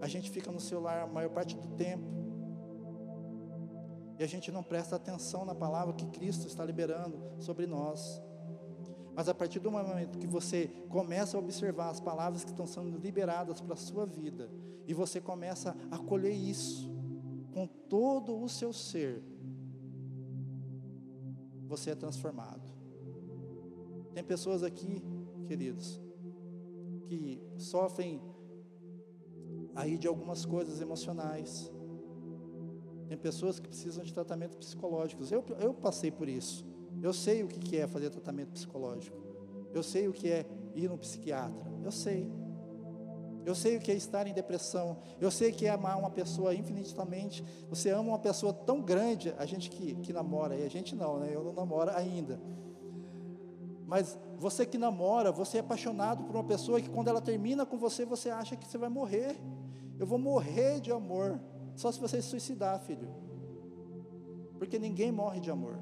a 0.00 0.06
gente 0.06 0.30
fica 0.30 0.52
no 0.52 0.60
celular 0.60 1.02
a 1.02 1.06
maior 1.08 1.30
parte 1.30 1.56
do 1.56 1.66
tempo. 1.74 2.06
E 4.16 4.22
a 4.22 4.28
gente 4.28 4.52
não 4.52 4.62
presta 4.62 4.94
atenção 4.94 5.44
na 5.44 5.56
palavra 5.56 5.92
que 5.92 6.06
Cristo 6.06 6.46
está 6.46 6.64
liberando 6.64 7.20
sobre 7.40 7.66
nós. 7.66 8.22
Mas 9.16 9.30
a 9.30 9.34
partir 9.34 9.60
do 9.60 9.70
momento 9.70 10.18
que 10.18 10.26
você 10.26 10.68
começa 10.90 11.38
a 11.38 11.40
observar 11.40 11.88
as 11.88 11.98
palavras 11.98 12.44
que 12.44 12.50
estão 12.50 12.66
sendo 12.66 12.98
liberadas 12.98 13.62
para 13.62 13.72
a 13.72 13.76
sua 13.76 14.04
vida, 14.04 14.50
e 14.86 14.92
você 14.92 15.22
começa 15.22 15.74
a 15.90 15.96
colher 15.96 16.34
isso 16.34 16.94
com 17.54 17.66
todo 17.66 18.38
o 18.38 18.46
seu 18.46 18.74
ser, 18.74 19.22
você 21.66 21.92
é 21.92 21.94
transformado. 21.94 22.70
Tem 24.12 24.22
pessoas 24.22 24.62
aqui, 24.62 25.02
queridos, 25.46 25.98
que 27.08 27.40
sofrem 27.56 28.20
aí 29.74 29.96
de 29.96 30.06
algumas 30.06 30.44
coisas 30.44 30.82
emocionais. 30.82 31.72
Tem 33.08 33.16
pessoas 33.16 33.58
que 33.58 33.66
precisam 33.66 34.04
de 34.04 34.12
tratamentos 34.12 34.58
psicológicos. 34.58 35.32
Eu, 35.32 35.42
eu 35.58 35.72
passei 35.72 36.10
por 36.10 36.28
isso. 36.28 36.66
Eu 37.02 37.12
sei 37.12 37.42
o 37.42 37.48
que 37.48 37.76
é 37.76 37.86
fazer 37.86 38.10
tratamento 38.10 38.52
psicológico. 38.52 39.16
Eu 39.72 39.82
sei 39.82 40.08
o 40.08 40.12
que 40.12 40.30
é 40.30 40.46
ir 40.74 40.88
no 40.88 40.98
psiquiatra. 40.98 41.72
Eu 41.82 41.92
sei. 41.92 42.30
Eu 43.44 43.54
sei 43.54 43.76
o 43.76 43.80
que 43.80 43.92
é 43.92 43.94
estar 43.94 44.26
em 44.26 44.32
depressão. 44.32 44.98
Eu 45.20 45.30
sei 45.30 45.52
que 45.52 45.66
é 45.66 45.70
amar 45.70 45.96
uma 45.98 46.10
pessoa 46.10 46.54
infinitamente. 46.54 47.44
Você 47.68 47.90
ama 47.90 48.08
uma 48.08 48.18
pessoa 48.18 48.52
tão 48.52 48.82
grande, 48.82 49.32
a 49.38 49.46
gente 49.46 49.70
que, 49.70 49.94
que 49.96 50.12
namora, 50.12 50.56
e 50.56 50.64
a 50.64 50.68
gente 50.68 50.96
não, 50.96 51.20
né? 51.20 51.30
Eu 51.32 51.44
não 51.44 51.52
namoro 51.52 51.92
ainda. 51.92 52.40
Mas 53.86 54.18
você 54.36 54.66
que 54.66 54.76
namora, 54.76 55.30
você 55.30 55.58
é 55.58 55.60
apaixonado 55.60 56.24
por 56.24 56.34
uma 56.34 56.42
pessoa 56.42 56.80
que 56.80 56.90
quando 56.90 57.06
ela 57.06 57.20
termina 57.20 57.64
com 57.64 57.78
você, 57.78 58.04
você 58.04 58.30
acha 58.30 58.56
que 58.56 58.66
você 58.66 58.76
vai 58.76 58.88
morrer. 58.88 59.36
Eu 59.96 60.06
vou 60.06 60.18
morrer 60.18 60.80
de 60.80 60.90
amor. 60.90 61.40
Só 61.76 61.92
se 61.92 62.00
você 62.00 62.20
se 62.20 62.28
suicidar, 62.28 62.80
filho. 62.80 63.08
Porque 64.58 64.76
ninguém 64.76 65.12
morre 65.12 65.38
de 65.38 65.52
amor. 65.52 65.78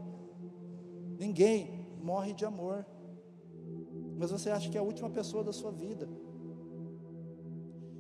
Ninguém 1.19 1.97
morre 2.03 2.33
de 2.33 2.45
amor. 2.45 2.87
Mas 4.17 4.31
você 4.31 4.51
acha 4.51 4.71
que 4.71 4.77
é 4.77 4.81
a 4.81 4.85
última 4.85 5.11
pessoa 5.11 5.43
da 5.43 5.53
sua 5.53 5.71
vida. 5.71 6.09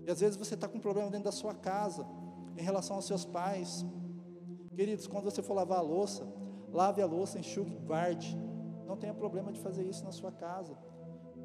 E 0.06 0.10
às 0.10 0.20
vezes 0.20 0.36
você 0.36 0.54
está 0.54 0.68
com 0.68 0.78
um 0.78 0.80
problema 0.80 1.10
dentro 1.10 1.24
da 1.24 1.32
sua 1.32 1.54
casa, 1.54 2.06
em 2.56 2.62
relação 2.62 2.96
aos 2.96 3.06
seus 3.06 3.24
pais. 3.24 3.84
Queridos, 4.76 5.06
quando 5.06 5.24
você 5.24 5.42
for 5.42 5.54
lavar 5.54 5.78
a 5.78 5.82
louça, 5.82 6.26
lave 6.72 7.00
a 7.00 7.06
louça, 7.06 7.38
enxugue, 7.38 7.76
guarde. 7.78 8.36
Não 8.86 8.96
tenha 8.96 9.14
problema 9.14 9.50
de 9.50 9.60
fazer 9.60 9.84
isso 9.84 10.04
na 10.04 10.12
sua 10.12 10.30
casa. 10.30 10.76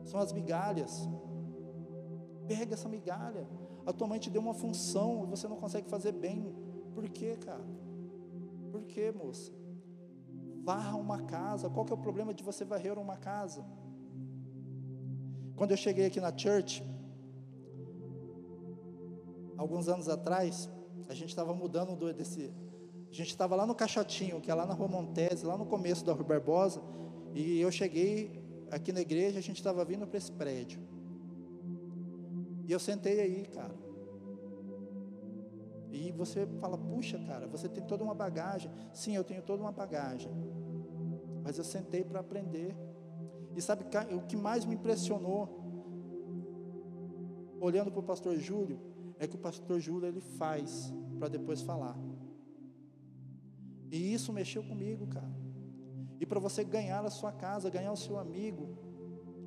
São 0.03 0.19
as 0.19 0.33
migalhas. 0.33 1.07
Pega 2.47 2.73
essa 2.73 2.89
migalha. 2.89 3.47
A 3.85 3.93
tua 3.93 4.07
mãe 4.07 4.19
te 4.19 4.29
deu 4.29 4.41
uma 4.41 4.53
função 4.53 5.23
e 5.23 5.27
você 5.27 5.47
não 5.47 5.55
consegue 5.55 5.89
fazer 5.89 6.11
bem. 6.11 6.53
Por 6.93 7.07
quê, 7.09 7.37
cara? 7.37 7.63
Por 8.71 8.83
quê, 8.83 9.11
moça? 9.11 9.51
Varra 10.63 10.97
uma 10.97 11.21
casa. 11.23 11.69
Qual 11.69 11.85
que 11.85 11.93
é 11.93 11.95
o 11.95 11.99
problema 11.99 12.33
de 12.33 12.43
você 12.43 12.63
varrer 12.65 12.97
uma 12.97 13.17
casa? 13.17 13.65
Quando 15.55 15.71
eu 15.71 15.77
cheguei 15.77 16.05
aqui 16.05 16.21
na 16.21 16.35
church, 16.35 16.83
alguns 19.57 19.89
anos 19.89 20.07
atrás, 20.07 20.69
a 21.09 21.13
gente 21.13 21.29
estava 21.29 21.53
mudando 21.53 21.95
do, 21.95 22.13
desse. 22.13 22.53
A 23.09 23.13
gente 23.13 23.29
estava 23.29 23.55
lá 23.55 23.65
no 23.65 23.75
Caixotinho, 23.75 24.39
que 24.39 24.49
é 24.49 24.53
lá 24.53 24.65
na 24.65 24.73
Rua 24.73 24.87
Montese, 24.87 25.45
lá 25.45 25.57
no 25.57 25.65
começo 25.65 26.05
da 26.05 26.13
Rua 26.13 26.23
Barbosa, 26.23 26.81
e 27.33 27.59
eu 27.59 27.71
cheguei 27.71 28.41
aqui 28.71 28.93
na 28.93 29.01
igreja, 29.01 29.39
a 29.39 29.41
gente 29.41 29.57
estava 29.57 29.83
vindo 29.83 30.05
para 30.07 30.17
esse 30.17 30.31
prédio. 30.31 30.79
E 32.67 32.71
eu 32.71 32.79
sentei 32.79 33.19
aí, 33.19 33.45
cara. 33.47 33.75
E 35.91 36.11
você 36.11 36.45
fala, 36.59 36.77
puxa, 36.77 37.17
cara, 37.19 37.47
você 37.47 37.67
tem 37.67 37.83
toda 37.83 38.03
uma 38.03 38.13
bagagem. 38.13 38.71
Sim, 38.93 39.15
eu 39.15 39.23
tenho 39.23 39.41
toda 39.41 39.61
uma 39.61 39.71
bagagem. 39.71 40.31
Mas 41.43 41.57
eu 41.57 41.63
sentei 41.63 42.03
para 42.03 42.19
aprender. 42.19 42.75
E 43.55 43.61
sabe 43.61 43.83
o 44.13 44.21
que 44.21 44.37
mais 44.37 44.65
me 44.65 44.75
impressionou? 44.75 45.59
Olhando 47.59 47.91
para 47.91 47.99
o 47.99 48.03
pastor 48.03 48.37
Júlio, 48.37 48.79
é 49.17 49.27
que 49.27 49.35
o 49.35 49.39
pastor 49.39 49.79
Júlio 49.79 50.07
ele 50.07 50.21
faz 50.21 50.93
para 51.17 51.27
depois 51.27 51.61
falar. 51.61 51.97
E 53.91 54.13
isso 54.13 54.31
mexeu 54.31 54.63
comigo, 54.63 55.07
cara. 55.07 55.29
E 56.19 56.25
para 56.25 56.39
você 56.39 56.63
ganhar 56.63 57.03
a 57.03 57.09
sua 57.09 57.31
casa, 57.31 57.69
ganhar 57.69 57.91
o 57.91 57.97
seu 57.97 58.17
amigo, 58.17 58.77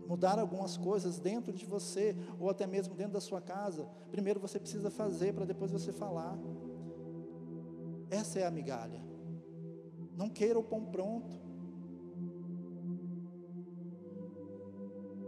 mudar 0.06 0.38
algumas 0.38 0.76
coisas 0.76 1.18
dentro 1.18 1.52
de 1.52 1.64
você, 1.64 2.16
ou 2.38 2.50
até 2.50 2.66
mesmo 2.66 2.94
dentro 2.94 3.14
da 3.14 3.20
sua 3.20 3.40
casa, 3.40 3.88
primeiro 4.10 4.40
você 4.40 4.58
precisa 4.58 4.90
fazer 4.90 5.32
para 5.32 5.44
depois 5.44 5.70
você 5.70 5.92
falar. 5.92 6.38
Essa 8.10 8.40
é 8.40 8.46
a 8.46 8.50
migalha. 8.50 9.02
Não 10.16 10.28
queira 10.28 10.58
o 10.58 10.62
pão 10.62 10.84
pronto. 10.84 11.40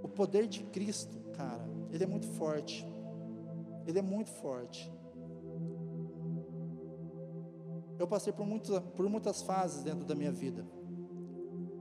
O 0.02 0.08
poder 0.08 0.46
de 0.46 0.62
Cristo, 0.64 1.18
cara, 1.32 1.64
ele 1.90 2.04
é 2.04 2.06
muito 2.06 2.26
forte. 2.28 2.86
Ele 3.86 3.98
é 3.98 4.02
muito 4.02 4.30
forte. 4.30 4.92
Eu 7.98 8.06
passei 8.06 8.32
por, 8.32 8.44
muitos, 8.44 8.78
por 8.96 9.08
muitas 9.08 9.42
fases 9.42 9.82
dentro 9.82 10.04
da 10.04 10.14
minha 10.14 10.32
vida. 10.32 10.66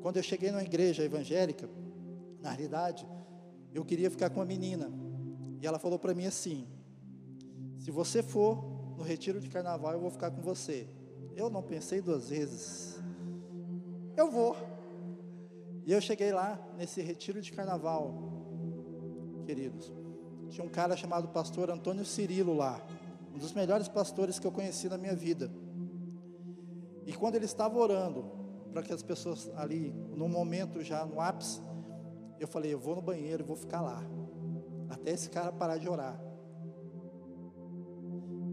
Quando 0.02 0.18
eu 0.18 0.24
cheguei 0.24 0.52
numa 0.52 0.64
igreja 0.64 1.04
evangélica, 1.04 1.70
na 2.44 2.50
realidade, 2.50 3.08
eu 3.74 3.86
queria 3.86 4.12
ficar 4.12 4.30
com 4.30 4.42
uma 4.42 4.46
menina. 4.46 4.92
E 5.62 5.66
ela 5.66 5.80
falou 5.80 5.98
para 5.98 6.14
mim 6.14 6.26
assim: 6.26 6.68
se 7.80 7.90
você 7.90 8.22
for 8.22 8.94
no 8.98 9.04
retiro 9.04 9.40
de 9.40 9.50
carnaval, 9.50 9.94
eu 9.94 10.00
vou 10.02 10.12
ficar 10.12 10.30
com 10.30 10.42
você. 10.42 10.88
Eu 11.38 11.50
não 11.50 11.64
pensei 11.64 12.02
duas 12.02 12.30
vezes. 12.30 13.02
Eu 14.18 14.30
vou. 14.30 14.58
E 15.86 15.92
eu 15.94 16.02
cheguei 16.02 16.34
lá 16.34 16.60
nesse 16.78 17.02
retiro 17.02 17.42
de 17.42 17.52
carnaval, 17.52 18.14
queridos. 19.46 19.92
Tinha 20.50 20.66
um 20.66 20.70
cara 20.70 20.96
chamado 20.96 21.30
pastor 21.30 21.72
Antônio 21.72 22.06
Cirilo 22.06 22.54
lá, 22.54 22.86
um 23.34 23.38
dos 23.38 23.54
melhores 23.54 23.88
pastores 23.88 24.38
que 24.38 24.46
eu 24.46 24.52
conheci 24.52 24.88
na 24.88 24.98
minha 24.98 25.16
vida. 25.16 25.50
E 27.06 27.14
quando 27.14 27.36
ele 27.36 27.46
estava 27.46 27.78
orando, 27.78 28.32
para 28.72 28.84
que 28.84 28.94
as 28.94 29.02
pessoas 29.02 29.50
ali, 29.56 29.92
no 30.16 30.28
momento 30.28 30.82
já 30.84 31.06
no 31.06 31.20
ápice, 31.20 31.62
eu 32.44 32.48
falei, 32.48 32.74
eu 32.74 32.80
vou 32.80 32.96
no 32.96 33.02
banheiro 33.02 33.44
e 33.44 33.46
vou 33.46 33.56
ficar 33.56 33.82
lá. 33.82 34.04
Até 34.90 35.12
esse 35.12 35.30
cara 35.30 35.52
parar 35.52 35.78
de 35.78 35.88
orar. 35.88 36.20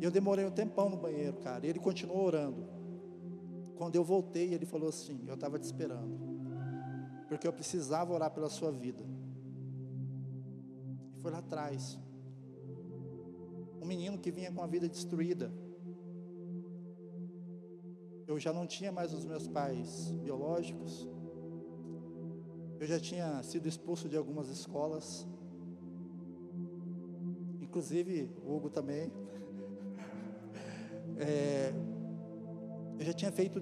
E 0.01 0.05
eu 0.05 0.11
demorei 0.11 0.47
um 0.47 0.51
tempão 0.51 0.89
no 0.89 0.97
banheiro, 0.97 1.37
cara. 1.39 1.67
E 1.67 1.69
ele 1.69 1.79
continuou 1.79 2.25
orando. 2.25 2.67
Quando 3.77 3.97
eu 3.97 4.05
voltei, 4.05 4.55
ele 4.55 4.65
falou 4.65 4.89
assim: 4.89 5.25
Eu 5.27 5.35
estava 5.35 5.59
te 5.59 5.65
esperando. 5.65 6.19
Porque 7.29 7.47
eu 7.47 7.53
precisava 7.53 8.13
orar 8.13 8.31
pela 8.31 8.49
sua 8.49 8.73
vida. 8.73 9.05
E 11.15 11.21
foi 11.21 11.31
lá 11.31 11.39
atrás. 11.39 11.99
Um 13.81 13.87
menino 13.87 14.19
que 14.19 14.31
vinha 14.31 14.51
com 14.51 14.63
a 14.63 14.67
vida 14.67 14.89
destruída. 14.89 15.53
Eu 18.27 18.39
já 18.39 18.53
não 18.53 18.67
tinha 18.67 18.93
mais 18.93 19.13
os 19.13 19.25
meus 19.25 19.49
pais 19.49 20.13
biológicos. 20.13 21.09
Eu 22.81 22.87
já 22.87 22.99
tinha 22.99 23.43
sido 23.43 23.69
expulso 23.69 24.09
de 24.09 24.17
algumas 24.17 24.49
escolas, 24.49 25.29
inclusive 27.61 28.35
o 28.43 28.57
Hugo 28.57 28.71
também. 28.71 29.13
É, 31.23 31.75
eu 32.99 33.05
já 33.05 33.13
tinha 33.13 33.31
feito 33.31 33.61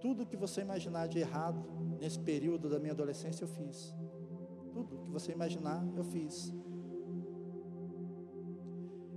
tudo 0.00 0.24
que 0.24 0.36
você 0.36 0.60
imaginar 0.60 1.08
de 1.08 1.18
errado 1.18 1.60
nesse 1.98 2.20
período 2.20 2.68
da 2.68 2.78
minha 2.78 2.92
adolescência, 2.92 3.42
eu 3.42 3.48
fiz. 3.48 3.92
Tudo 4.72 4.98
que 4.98 5.10
você 5.10 5.32
imaginar, 5.32 5.84
eu 5.96 6.04
fiz. 6.04 6.54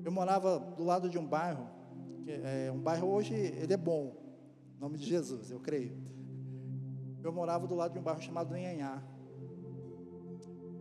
Eu 0.03 0.11
morava 0.11 0.57
do 0.75 0.83
lado 0.83 1.07
de 1.07 1.19
um 1.19 1.27
bairro, 1.27 1.67
é 2.25 2.71
um 2.71 2.79
bairro 2.79 3.07
hoje 3.07 3.35
ele 3.35 3.73
é 3.73 3.77
bom, 3.77 4.15
em 4.75 4.79
nome 4.79 4.97
de 4.97 5.05
Jesus, 5.05 5.51
eu 5.51 5.59
creio. 5.59 5.95
Eu 7.21 7.31
morava 7.31 7.67
do 7.67 7.75
lado 7.75 7.93
de 7.93 7.99
um 7.99 8.01
bairro 8.01 8.23
chamado 8.23 8.55
Nhanhá. 8.55 9.12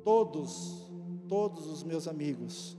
Todos, 0.04 0.90
todos 1.28 1.66
os 1.66 1.82
meus 1.82 2.08
amigos, 2.08 2.76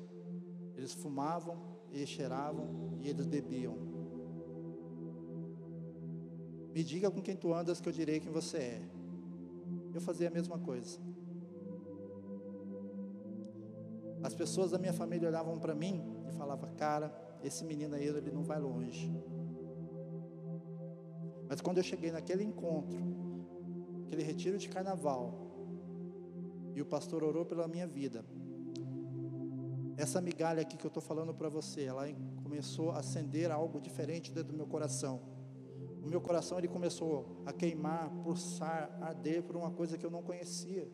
eles 0.75 0.93
fumavam, 0.93 1.57
eles 1.91 2.09
cheiravam 2.09 2.97
e 3.01 3.09
eles 3.09 3.25
bebiam. 3.25 3.77
Me 6.73 6.83
diga 6.83 7.11
com 7.11 7.21
quem 7.21 7.35
tu 7.35 7.53
andas 7.53 7.79
que 7.79 7.87
eu 7.87 7.93
direi 7.93 8.19
quem 8.19 8.31
você 8.31 8.57
é. 8.57 8.81
Eu 9.93 10.01
fazia 10.01 10.27
a 10.27 10.31
mesma 10.31 10.57
coisa. 10.57 10.99
As 14.23 14.33
pessoas 14.33 14.71
da 14.71 14.79
minha 14.79 14.93
família 14.93 15.27
olhavam 15.27 15.59
para 15.59 15.75
mim 15.75 16.01
e 16.27 16.31
falavam: 16.31 16.73
Cara, 16.75 17.13
esse 17.43 17.63
menino 17.63 17.95
aí, 17.95 18.07
ele 18.07 18.31
não 18.31 18.43
vai 18.43 18.59
longe. 18.59 19.13
Mas 21.47 21.61
quando 21.61 21.77
eu 21.77 21.83
cheguei 21.83 22.11
naquele 22.11 22.43
encontro, 22.43 22.97
aquele 24.05 24.23
retiro 24.23 24.57
de 24.57 24.67
carnaval, 24.69 25.42
e 26.75 26.81
o 26.81 26.85
pastor 26.85 27.23
orou 27.23 27.45
pela 27.45 27.67
minha 27.67 27.87
vida, 27.87 28.25
essa 29.95 30.19
migalha 30.19 30.61
aqui 30.61 30.75
que 30.75 30.85
eu 30.85 30.89
estou 30.89 31.03
falando 31.03 31.33
para 31.33 31.49
você, 31.49 31.83
ela 31.83 32.05
começou 32.41 32.91
a 32.91 32.99
acender 32.99 33.51
algo 33.51 33.79
diferente 33.79 34.31
dentro 34.31 34.51
do 34.51 34.57
meu 34.57 34.65
coração. 34.65 35.21
O 36.03 36.07
meu 36.07 36.19
coração 36.19 36.57
ele 36.57 36.67
começou 36.67 37.41
a 37.45 37.53
queimar, 37.53 38.09
pulsar, 38.23 38.97
arder 39.01 39.43
por 39.43 39.55
uma 39.55 39.71
coisa 39.71 39.97
que 39.97 40.05
eu 40.05 40.11
não 40.11 40.23
conhecia, 40.23 40.89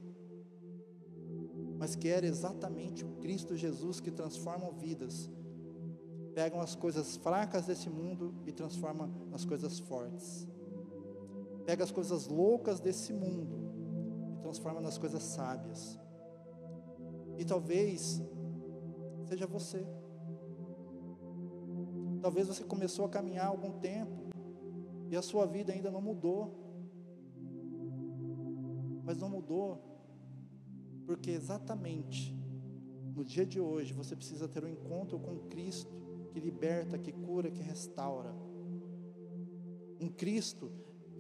mas 1.78 1.96
que 1.96 2.10
era 2.10 2.26
exatamente 2.26 3.06
o 3.06 3.10
Cristo 3.14 3.56
Jesus 3.56 4.00
que 4.00 4.12
transforma 4.12 4.70
vidas. 4.72 5.30
Pegam 6.36 6.60
as 6.60 6.76
coisas 6.76 7.18
fracas 7.18 7.66
desse 7.66 7.90
mundo 7.90 8.36
e 8.46 8.52
transforma 8.52 9.10
nas 9.32 9.46
coisas 9.46 9.80
fortes. 9.80 10.48
Pega 11.66 11.84
as 11.84 11.92
coisas 11.92 12.28
loucas 12.28 12.80
desse 12.80 13.14
mundo 13.14 13.69
transforma 14.40 14.82
nas 14.82 14.98
coisas 14.98 15.24
sábias. 15.24 16.00
E 17.38 17.46
talvez 17.46 18.22
seja 19.26 19.46
você. 19.48 19.86
Talvez 22.22 22.48
você 22.48 22.64
começou 22.64 23.06
a 23.06 23.10
caminhar 23.10 23.46
há 23.46 23.50
algum 23.50 23.72
tempo 23.80 24.30
e 25.10 25.16
a 25.16 25.22
sua 25.22 25.46
vida 25.46 25.72
ainda 25.72 25.90
não 25.90 26.02
mudou. 26.02 26.54
Mas 29.04 29.18
não 29.18 29.30
mudou 29.30 29.82
porque 31.06 31.32
exatamente 31.32 32.38
no 33.16 33.26
dia 33.26 33.46
de 33.46 33.60
hoje 33.60 33.94
você 33.94 34.16
precisa 34.16 34.48
ter 34.48 34.64
um 34.64 34.68
encontro 34.68 35.20
com 35.20 35.40
Cristo 35.50 35.92
que 36.32 36.40
liberta, 36.40 36.98
que 36.98 37.12
cura, 37.12 37.50
que 37.50 37.62
restaura. 37.62 38.34
Um 40.00 40.08
Cristo 40.08 40.72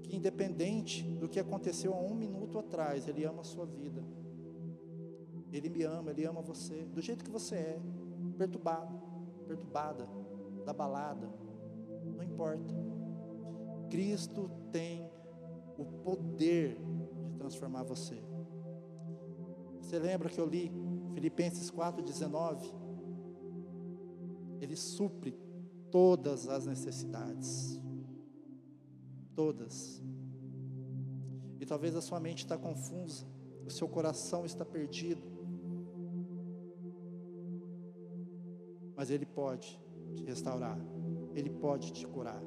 que, 0.04 0.16
independente 0.16 1.04
do 1.04 1.28
que 1.28 1.40
aconteceu 1.40 1.94
há 1.94 2.00
um 2.00 2.14
minuto 2.14 2.58
atrás, 2.58 3.08
Ele 3.08 3.24
ama 3.26 3.42
a 3.42 3.44
sua 3.46 3.66
vida. 3.66 4.04
Ele 5.52 5.70
me 5.70 5.84
ama, 5.84 6.12
Ele 6.12 6.26
ama 6.26 6.42
você, 6.42 6.84
do 6.86 7.02
jeito 7.02 7.24
que 7.24 7.32
você 7.32 7.56
é 7.56 7.82
perturbado, 8.38 9.00
perturbada, 9.48 10.08
da 10.66 10.74
balada, 10.74 11.30
não 12.06 12.24
importa. 12.24 12.74
Cristo 13.90 14.50
tem 14.72 15.10
o 15.78 15.86
poder 15.86 16.78
de 17.28 17.38
transformar 17.38 17.84
você. 17.84 18.22
Você 19.82 19.98
lembra 19.98 20.30
que 20.30 20.40
eu 20.40 20.46
li 20.46 20.72
Filipenses 21.14 21.72
4,19? 21.72 22.72
Ele 24.62 24.76
supre 24.76 25.32
todas 25.90 26.48
as 26.48 26.66
necessidades. 26.66 27.80
Todas. 29.40 30.04
E 31.62 31.66
talvez 31.66 31.96
a 31.96 32.02
sua 32.02 32.20
mente 32.20 32.40
está 32.40 32.58
confusa, 32.58 33.26
o 33.66 33.72
seu 33.72 33.88
coração 33.88 34.46
está 34.46 34.66
perdido. 34.66 35.22
mas 38.98 39.10
Ele 39.10 39.26
pode 39.26 39.80
te 40.14 40.26
restaurar, 40.26 40.78
Ele 41.34 41.50
pode 41.50 41.94
te 41.94 42.06
curar. 42.06 42.44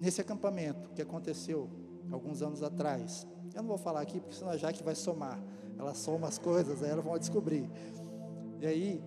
Nesse 0.00 0.22
acampamento 0.22 0.88
que 0.94 1.02
aconteceu 1.02 1.68
alguns 2.10 2.40
anos 2.40 2.62
atrás, 2.62 3.26
eu 3.54 3.60
não 3.60 3.68
vou 3.68 3.76
falar 3.76 4.00
aqui 4.00 4.18
porque 4.20 4.36
senão 4.36 4.52
a 4.52 4.56
Jaque 4.56 4.82
vai 4.82 4.94
somar, 4.94 5.38
ela 5.78 5.92
soma 5.92 6.28
as 6.28 6.38
coisas, 6.38 6.82
aí 6.82 6.88
elas 6.88 7.04
vão 7.04 7.18
descobrir. 7.18 7.70
E 8.58 8.66
aí, 8.66 9.04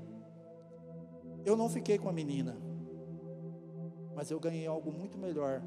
eu 1.44 1.58
não 1.58 1.68
fiquei 1.68 1.98
com 1.98 2.08
a 2.08 2.14
menina, 2.14 2.56
mas 4.16 4.32
eu 4.32 4.40
ganhei 4.40 4.66
algo 4.66 4.92
muito 4.92 5.18
melhor 5.18 5.62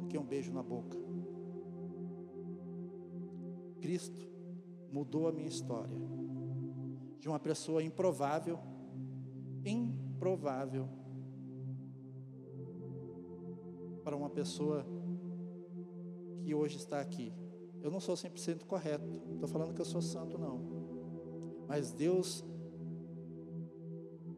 do 0.00 0.06
que 0.08 0.18
um 0.18 0.24
beijo 0.24 0.52
na 0.52 0.62
boca. 0.62 0.98
Cristo 3.80 4.20
mudou 4.90 5.28
a 5.28 5.32
minha 5.32 5.48
história 5.48 5.96
de 7.18 7.28
uma 7.28 7.38
pessoa 7.38 7.82
improvável, 7.82 8.58
improvável, 9.64 10.88
para 14.02 14.16
uma 14.16 14.28
pessoa 14.28 14.84
que 16.40 16.52
hoje 16.52 16.76
está 16.76 17.00
aqui. 17.00 17.32
Eu 17.80 17.90
não 17.90 18.00
sou 18.00 18.16
100% 18.16 18.64
correto, 18.64 19.04
estou 19.34 19.48
falando 19.48 19.72
que 19.72 19.80
eu 19.80 19.84
sou 19.84 20.02
santo, 20.02 20.36
não. 20.36 20.60
Mas 21.68 21.92
Deus, 21.92 22.44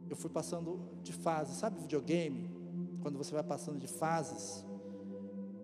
eu 0.09 0.17
fui 0.17 0.31
passando 0.31 0.79
de 1.03 1.13
fase, 1.13 1.55
sabe 1.55 1.81
videogame? 1.81 2.64
Quando 3.05 3.17
você 3.17 3.33
vai 3.33 3.45
passando 3.45 3.79
de 3.79 3.87
fases, 3.87 4.65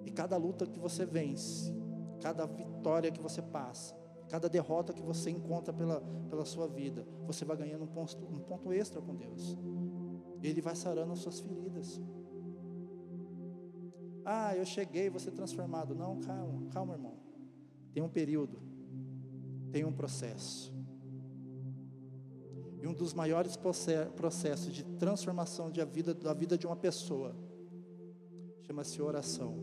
e 0.04 0.12
cada 0.12 0.36
luta 0.36 0.64
que 0.64 0.78
você 0.78 1.04
vence, 1.04 1.74
cada 2.20 2.46
vitória 2.46 3.10
que 3.10 3.20
você 3.20 3.42
passa, 3.42 3.98
Cada 4.30 4.48
derrota 4.48 4.92
que 4.92 5.02
você 5.02 5.28
encontra 5.28 5.72
pela, 5.72 6.00
pela 6.28 6.44
sua 6.44 6.68
vida, 6.68 7.04
você 7.26 7.44
vai 7.44 7.56
ganhando 7.56 7.82
um 7.82 7.88
ponto, 7.88 8.16
um 8.16 8.38
ponto 8.38 8.72
extra 8.72 9.02
com 9.02 9.12
Deus. 9.12 9.58
Ele 10.40 10.60
vai 10.60 10.76
sarando 10.76 11.12
as 11.12 11.18
suas 11.18 11.40
feridas. 11.40 12.00
Ah, 14.24 14.56
eu 14.56 14.64
cheguei, 14.64 15.10
você 15.10 15.32
transformado. 15.32 15.96
Não, 15.96 16.20
calma, 16.20 16.62
calma, 16.70 16.94
irmão. 16.94 17.16
Tem 17.92 18.00
um 18.04 18.08
período, 18.08 18.62
tem 19.72 19.84
um 19.84 19.92
processo. 19.92 20.72
E 22.82 22.86
um 22.86 22.94
dos 22.94 23.12
maiores 23.12 23.56
processos 24.16 24.72
de 24.72 24.84
transformação 24.84 25.70
da 25.70 25.84
vida, 25.84 26.14
da 26.14 26.32
vida 26.32 26.56
de 26.56 26.66
uma 26.66 26.76
pessoa 26.76 27.36
chama-se 28.62 29.02
oração, 29.02 29.56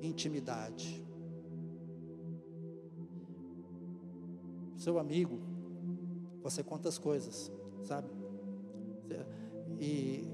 intimidade. 0.00 1.04
seu 4.84 4.98
amigo, 4.98 5.40
você 6.42 6.62
conta 6.62 6.90
as 6.90 6.98
coisas, 6.98 7.50
sabe? 7.82 8.10
E 9.80 10.28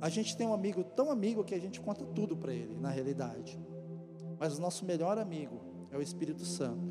a 0.00 0.08
gente 0.08 0.34
tem 0.34 0.46
um 0.46 0.54
amigo 0.54 0.82
tão 0.82 1.10
amigo 1.10 1.44
que 1.44 1.54
a 1.54 1.60
gente 1.60 1.78
conta 1.80 2.06
tudo 2.06 2.36
para 2.36 2.54
ele, 2.54 2.74
na 2.78 2.88
realidade. 2.88 3.60
Mas 4.38 4.58
o 4.58 4.60
nosso 4.62 4.84
melhor 4.86 5.18
amigo 5.18 5.60
é 5.90 5.96
o 5.96 6.02
Espírito 6.02 6.44
Santo, 6.44 6.90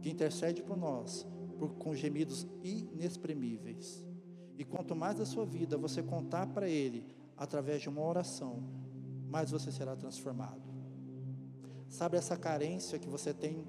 que 0.00 0.10
intercede 0.10 0.62
por 0.62 0.76
nós 0.76 1.26
por, 1.62 1.74
com 1.74 1.94
gemidos 1.94 2.44
inexprimíveis. 2.64 4.04
E 4.58 4.64
quanto 4.64 4.96
mais 4.96 5.20
a 5.20 5.24
sua 5.24 5.46
vida 5.46 5.78
você 5.78 6.02
contar 6.02 6.48
para 6.48 6.68
Ele 6.68 7.06
através 7.36 7.80
de 7.80 7.88
uma 7.88 8.02
oração, 8.02 8.64
mais 9.28 9.52
você 9.52 9.70
será 9.70 9.94
transformado. 9.94 10.60
Sabe 11.88 12.16
essa 12.16 12.36
carência 12.36 12.98
que 12.98 13.08
você 13.08 13.32
tem 13.32 13.64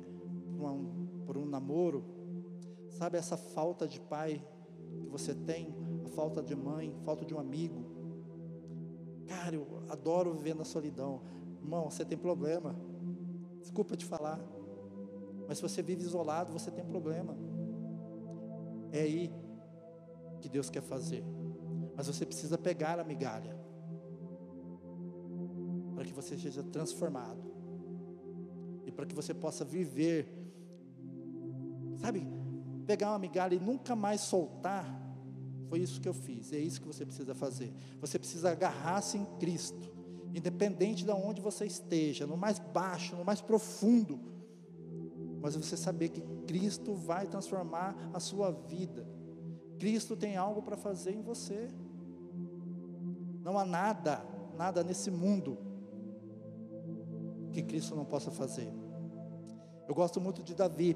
por 0.58 0.71
um, 0.71 1.08
por 1.23 1.38
um 1.38 1.45
namoro, 1.45 2.03
sabe 2.89 3.15
essa 3.15 3.38
falta 3.38 3.88
de 3.88 3.99
pai 3.99 4.43
que 4.99 5.08
você 5.08 5.36
tem, 5.36 5.75
a 6.03 6.10
falta 6.10 6.41
de 6.41 6.56
mãe, 6.56 6.95
falta 7.06 7.23
de 7.23 7.36
um 7.36 7.39
amigo. 7.39 7.86
Cara, 9.27 9.56
eu 9.56 9.84
adoro 9.88 10.34
viver 10.34 10.56
na 10.56 10.65
solidão. 10.65 11.21
Irmão, 11.62 11.91
você 11.91 12.03
tem 12.03 12.17
problema. 12.17 12.75
Desculpa 13.62 13.95
te 13.95 14.06
falar. 14.06 14.39
Mas 15.47 15.58
se 15.58 15.62
você 15.62 15.84
vive 15.84 16.01
isolado, 16.01 16.51
você 16.51 16.71
tem 16.71 16.84
problema. 16.84 17.52
É 18.93 19.01
aí 19.01 19.29
que 20.39 20.47
Deus 20.47 20.69
quer 20.69 20.84
fazer. 20.84 21.21
Mas 21.93 22.08
você 22.08 22.25
precisa 22.25 22.58
pegar 22.58 22.97
a 22.97 23.03
migalha. 23.03 23.53
Para 25.93 26.06
que 26.06 26.13
você 26.13 26.38
seja 26.38 26.63
transformado. 26.63 27.51
E 28.86 28.91
para 28.91 29.06
que 29.06 29.13
você 29.13 29.34
possa 29.34 29.65
viver 29.65 30.43
sabe, 32.03 32.27
pegar 32.86 33.12
uma 33.12 33.19
migalha 33.19 33.56
e 33.56 33.60
nunca 33.60 33.95
mais 33.95 34.19
soltar, 34.19 34.86
foi 35.69 35.79
isso 35.79 36.01
que 36.01 36.08
eu 36.08 36.13
fiz, 36.13 36.51
é 36.51 36.60
isso 36.60 36.82
que 36.82 36.88
você 36.88 37.06
precisa 37.06 37.34
fazer. 37.34 37.73
Você 38.01 38.19
precisa 38.19 38.51
agarrar-se 38.51 39.17
em 39.17 39.25
Cristo, 39.39 39.89
independente 40.34 41.06
de 41.06 41.12
onde 41.12 41.41
você 41.41 41.65
esteja, 41.65 42.27
no 42.27 42.36
mais 42.36 42.60
baixo, 42.60 43.15
no 43.15 43.23
mais 43.23 43.41
profundo, 43.41 44.19
mas 45.43 45.58
você 45.58 45.75
saber 45.75 46.08
que 46.08 46.21
Cristo 46.47 46.95
vai 46.95 47.27
transformar 47.27 47.97
a 48.13 48.19
sua 48.21 48.49
vida. 48.49 49.06
Cristo 49.77 50.15
tem 50.15 50.38
algo 50.38 50.62
para 50.62 50.77
fazer 50.77 51.12
em 51.12 51.21
você. 51.21 51.67
Não 53.43 53.60
há 53.60 53.65
nada, 53.65 54.25
nada 54.56 54.86
nesse 54.86 55.12
mundo 55.12 55.58
que 57.51 57.62
Cristo 57.62 57.93
não 57.93 58.06
possa 58.06 58.32
fazer. 58.32 58.71
Eu 59.86 59.93
gosto 59.93 60.21
muito 60.21 60.41
de 60.41 60.56
Davi, 60.56 60.95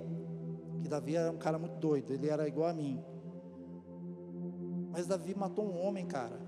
que 0.81 0.87
Davi 0.87 1.17
era 1.17 1.29
um 1.29 1.37
cara 1.37 1.59
muito 1.59 1.75
doido, 1.75 2.13
ele 2.13 2.29
era 2.29 2.47
igual 2.47 2.69
a 2.69 2.73
mim. 2.73 3.03
Mas 4.91 5.07
Davi 5.07 5.35
matou 5.35 5.65
um 5.65 5.85
homem, 5.85 6.07
cara. 6.07 6.39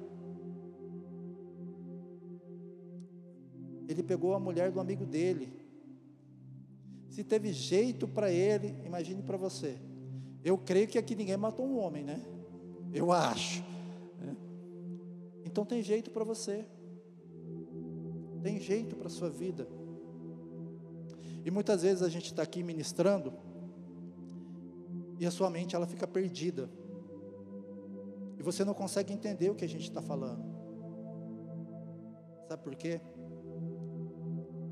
Ele 3.90 4.02
pegou 4.04 4.34
a 4.34 4.40
mulher 4.40 4.72
do 4.72 4.80
amigo 4.80 5.06
dele. 5.06 5.52
Se 7.20 7.24
teve 7.26 7.52
jeito 7.52 8.08
para 8.08 8.32
ele, 8.32 8.74
imagine 8.86 9.22
para 9.22 9.36
você. 9.36 9.78
Eu 10.42 10.58
creio 10.58 10.88
que 10.88 10.98
aqui 10.98 11.18
ninguém 11.18 11.36
matou 11.36 11.66
um 11.66 11.78
homem, 11.78 12.02
né? 12.02 12.26
Eu 12.94 13.12
acho. 13.12 13.62
né? 14.22 14.38
Então 15.44 15.66
tem 15.66 15.84
jeito 15.84 16.12
para 16.12 16.24
você. 16.24 16.66
Tem 18.42 18.58
jeito 18.58 18.96
para 18.96 19.08
a 19.08 19.10
sua 19.10 19.30
vida. 19.30 19.68
E 21.44 21.52
muitas 21.52 21.82
vezes 21.82 22.02
a 22.04 22.08
gente 22.08 22.28
está 22.28 22.42
aqui 22.42 22.64
ministrando 22.64 23.34
e 25.20 25.26
a 25.26 25.32
sua 25.32 25.50
mente 25.50 25.76
ela 25.76 25.86
fica 25.86 26.08
perdida. 26.08 26.70
E 28.38 28.42
você 28.42 28.64
não 28.64 28.74
consegue 28.74 29.12
entender 29.12 29.50
o 29.50 29.56
que 29.56 29.66
a 29.66 29.70
gente 29.70 29.84
está 29.84 30.02
falando. 30.02 30.42
Sabe 32.48 32.64
por 32.64 32.76
quê? 32.78 33.02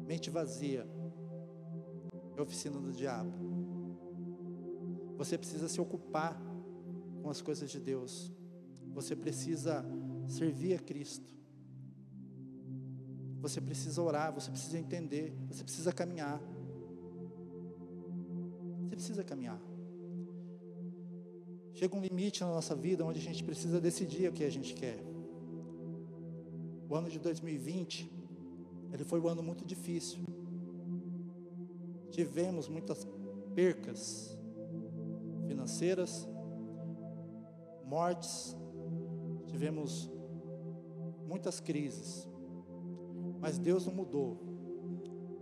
Mente 0.05 0.29
vazia 0.29 0.87
é 2.39 2.41
oficina 2.41 2.79
do 2.79 2.91
diabo. 2.91 3.31
Você 5.17 5.37
precisa 5.37 5.67
se 5.67 5.81
ocupar 5.81 6.39
com 7.21 7.29
as 7.29 7.41
coisas 7.41 7.69
de 7.69 7.79
Deus. 7.79 8.31
Você 8.93 9.15
precisa 9.15 9.83
servir 10.27 10.73
a 10.75 10.79
Cristo. 10.79 11.35
Você 13.39 13.61
precisa 13.61 14.01
orar, 14.01 14.33
você 14.33 14.49
precisa 14.51 14.77
entender, 14.77 15.35
você 15.47 15.63
precisa 15.63 15.91
caminhar. 15.91 16.41
Você 18.83 18.95
precisa 18.95 19.23
caminhar. 19.23 19.59
Chega 21.73 21.95
um 21.95 22.01
limite 22.01 22.41
na 22.41 22.47
nossa 22.47 22.75
vida 22.75 23.05
onde 23.05 23.19
a 23.19 23.21
gente 23.21 23.43
precisa 23.43 23.79
decidir 23.79 24.29
o 24.29 24.33
que 24.33 24.43
a 24.43 24.49
gente 24.49 24.73
quer. 24.73 24.99
O 26.89 26.95
ano 26.95 27.09
de 27.09 27.19
2020, 27.19 28.11
ele 28.91 29.03
foi 29.03 29.19
um 29.19 29.27
ano 29.27 29.43
muito 29.43 29.65
difícil. 29.65 30.36
Tivemos 32.17 32.67
muitas 32.67 33.07
percas 33.53 34.35
financeiras, 35.47 36.27
mortes, 37.85 38.57
tivemos 39.45 40.09
muitas 41.27 41.59
crises. 41.59 42.27
Mas 43.39 43.59
Deus 43.59 43.85
não 43.85 43.93
mudou. 43.93 44.35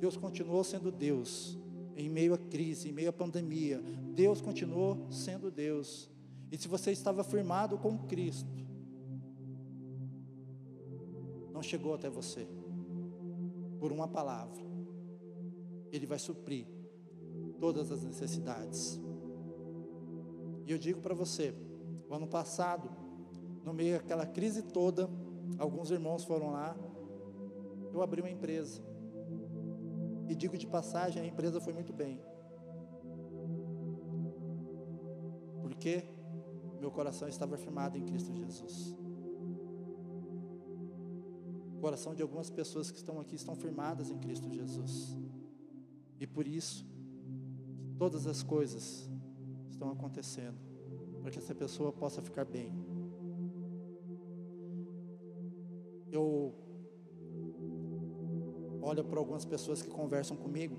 Deus 0.01 0.17
continuou 0.17 0.65
sendo 0.65 0.91
Deus 0.91 1.57
em 1.95 2.09
meio 2.09 2.33
à 2.33 2.37
crise, 2.37 2.89
em 2.89 2.91
meio 2.91 3.07
à 3.07 3.13
pandemia. 3.13 3.81
Deus 4.13 4.41
continuou 4.41 4.97
sendo 5.09 5.49
Deus. 5.49 6.11
E 6.51 6.57
se 6.57 6.67
você 6.67 6.91
estava 6.91 7.23
firmado 7.23 7.77
com 7.77 7.97
Cristo, 7.99 8.53
não 11.53 11.63
chegou 11.63 11.93
até 11.93 12.09
você 12.09 12.45
por 13.79 13.93
uma 13.93 14.09
palavra, 14.09 14.61
Ele 15.95 16.05
vai 16.05 16.19
suprir 16.19 16.67
todas 17.59 17.91
as 17.91 18.03
necessidades. 18.03 18.99
E 20.65 20.71
eu 20.71 20.77
digo 20.77 20.99
para 20.99 21.13
você, 21.13 21.55
o 22.09 22.13
ano 22.13 22.27
passado, 22.27 22.89
no 23.63 23.73
meio 23.73 23.97
daquela 23.97 24.25
crise 24.25 24.61
toda, 24.61 25.09
alguns 25.57 25.91
irmãos 25.91 26.23
foram 26.23 26.51
lá, 26.51 26.75
eu 27.93 28.01
abri 28.01 28.21
uma 28.21 28.29
empresa. 28.29 28.81
E 30.27 30.35
digo 30.35 30.57
de 30.57 30.67
passagem, 30.67 31.21
a 31.21 31.25
empresa 31.25 31.61
foi 31.61 31.71
muito 31.71 31.93
bem. 31.93 32.19
Porque 35.61 36.03
meu 36.79 36.91
coração 36.91 37.27
estava 37.27 37.57
firmado 37.57 37.97
em 37.97 38.03
Cristo 38.03 38.33
Jesus. 38.33 38.95
O 41.75 41.79
coração 41.79 42.15
de 42.15 42.21
algumas 42.21 42.49
pessoas 42.49 42.89
que 42.89 42.97
estão 42.97 43.19
aqui 43.19 43.35
estão 43.35 43.55
firmadas 43.55 44.09
em 44.09 44.17
Cristo 44.17 44.49
Jesus. 44.49 45.15
E 46.19 46.25
por 46.25 46.47
isso, 46.47 46.85
todas 47.97 48.25
as 48.27 48.41
coisas 48.41 49.09
estão 49.69 49.91
acontecendo, 49.91 50.57
para 51.21 51.31
que 51.31 51.39
essa 51.39 51.53
pessoa 51.53 51.91
possa 51.91 52.21
ficar 52.21 52.45
bem. 52.45 52.73
Eu 56.11 56.53
olho 58.81 59.03
para 59.03 59.19
algumas 59.19 59.43
pessoas 59.43 59.81
que 59.81 59.89
conversam 59.89 60.37
comigo 60.37 60.77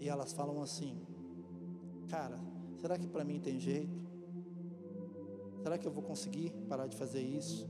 e 0.00 0.08
elas 0.08 0.32
falam 0.32 0.62
assim: 0.62 1.00
Cara, 2.08 2.40
será 2.76 2.98
que 2.98 3.06
para 3.06 3.24
mim 3.24 3.38
tem 3.40 3.60
jeito? 3.60 4.02
Será 5.62 5.78
que 5.78 5.86
eu 5.86 5.92
vou 5.92 6.02
conseguir 6.02 6.50
parar 6.68 6.86
de 6.86 6.96
fazer 6.96 7.20
isso? 7.22 7.68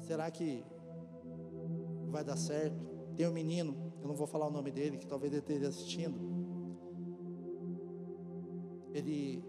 Será 0.00 0.30
que 0.30 0.64
vai 2.08 2.22
dar 2.22 2.36
certo? 2.36 2.84
Tem 3.16 3.26
um 3.26 3.32
menino, 3.32 3.85
eu 4.00 4.08
não 4.08 4.14
vou 4.14 4.26
falar 4.26 4.46
o 4.46 4.50
nome 4.50 4.70
dele, 4.70 4.98
que 4.98 5.06
talvez 5.06 5.32
ele 5.32 5.40
esteja 5.40 5.68
assistindo. 5.68 6.18
Ele 8.92 9.44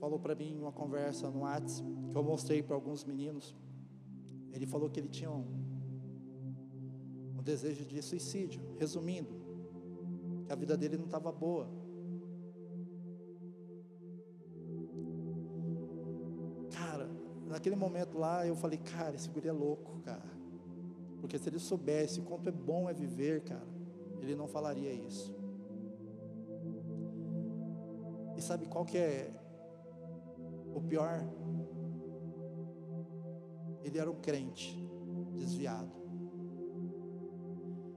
falou 0.00 0.18
para 0.18 0.34
mim 0.34 0.54
em 0.54 0.58
uma 0.58 0.72
conversa 0.72 1.30
no 1.30 1.40
WhatsApp, 1.40 1.88
que 2.10 2.16
eu 2.16 2.22
mostrei 2.22 2.62
para 2.62 2.74
alguns 2.74 3.04
meninos. 3.04 3.54
Ele 4.52 4.66
falou 4.66 4.88
que 4.90 4.98
ele 4.98 5.08
tinha 5.08 5.30
um, 5.30 5.44
um 7.38 7.42
desejo 7.42 7.84
de 7.84 8.02
suicídio. 8.02 8.60
Resumindo, 8.78 9.30
que 10.46 10.52
a 10.52 10.56
vida 10.56 10.76
dele 10.76 10.96
não 10.96 11.04
estava 11.04 11.30
boa. 11.30 11.68
Cara, 16.72 17.08
naquele 17.46 17.76
momento 17.76 18.18
lá 18.18 18.46
eu 18.46 18.56
falei, 18.56 18.78
cara, 18.78 19.14
esse 19.14 19.28
guri 19.28 19.48
é 19.48 19.52
louco, 19.52 20.00
cara. 20.00 20.39
Porque 21.20 21.38
se 21.38 21.48
ele 21.48 21.58
soubesse 21.58 22.20
quanto 22.22 22.48
é 22.48 22.52
bom 22.52 22.88
é 22.88 22.94
viver, 22.94 23.42
cara, 23.42 23.66
ele 24.20 24.34
não 24.34 24.48
falaria 24.48 24.92
isso. 24.92 25.34
E 28.36 28.42
sabe 28.42 28.66
qual 28.66 28.84
que 28.84 28.96
é 28.96 29.30
o 30.74 30.80
pior? 30.80 31.20
Ele 33.82 33.98
era 33.98 34.10
um 34.10 34.20
crente 34.20 34.82
desviado. 35.36 35.90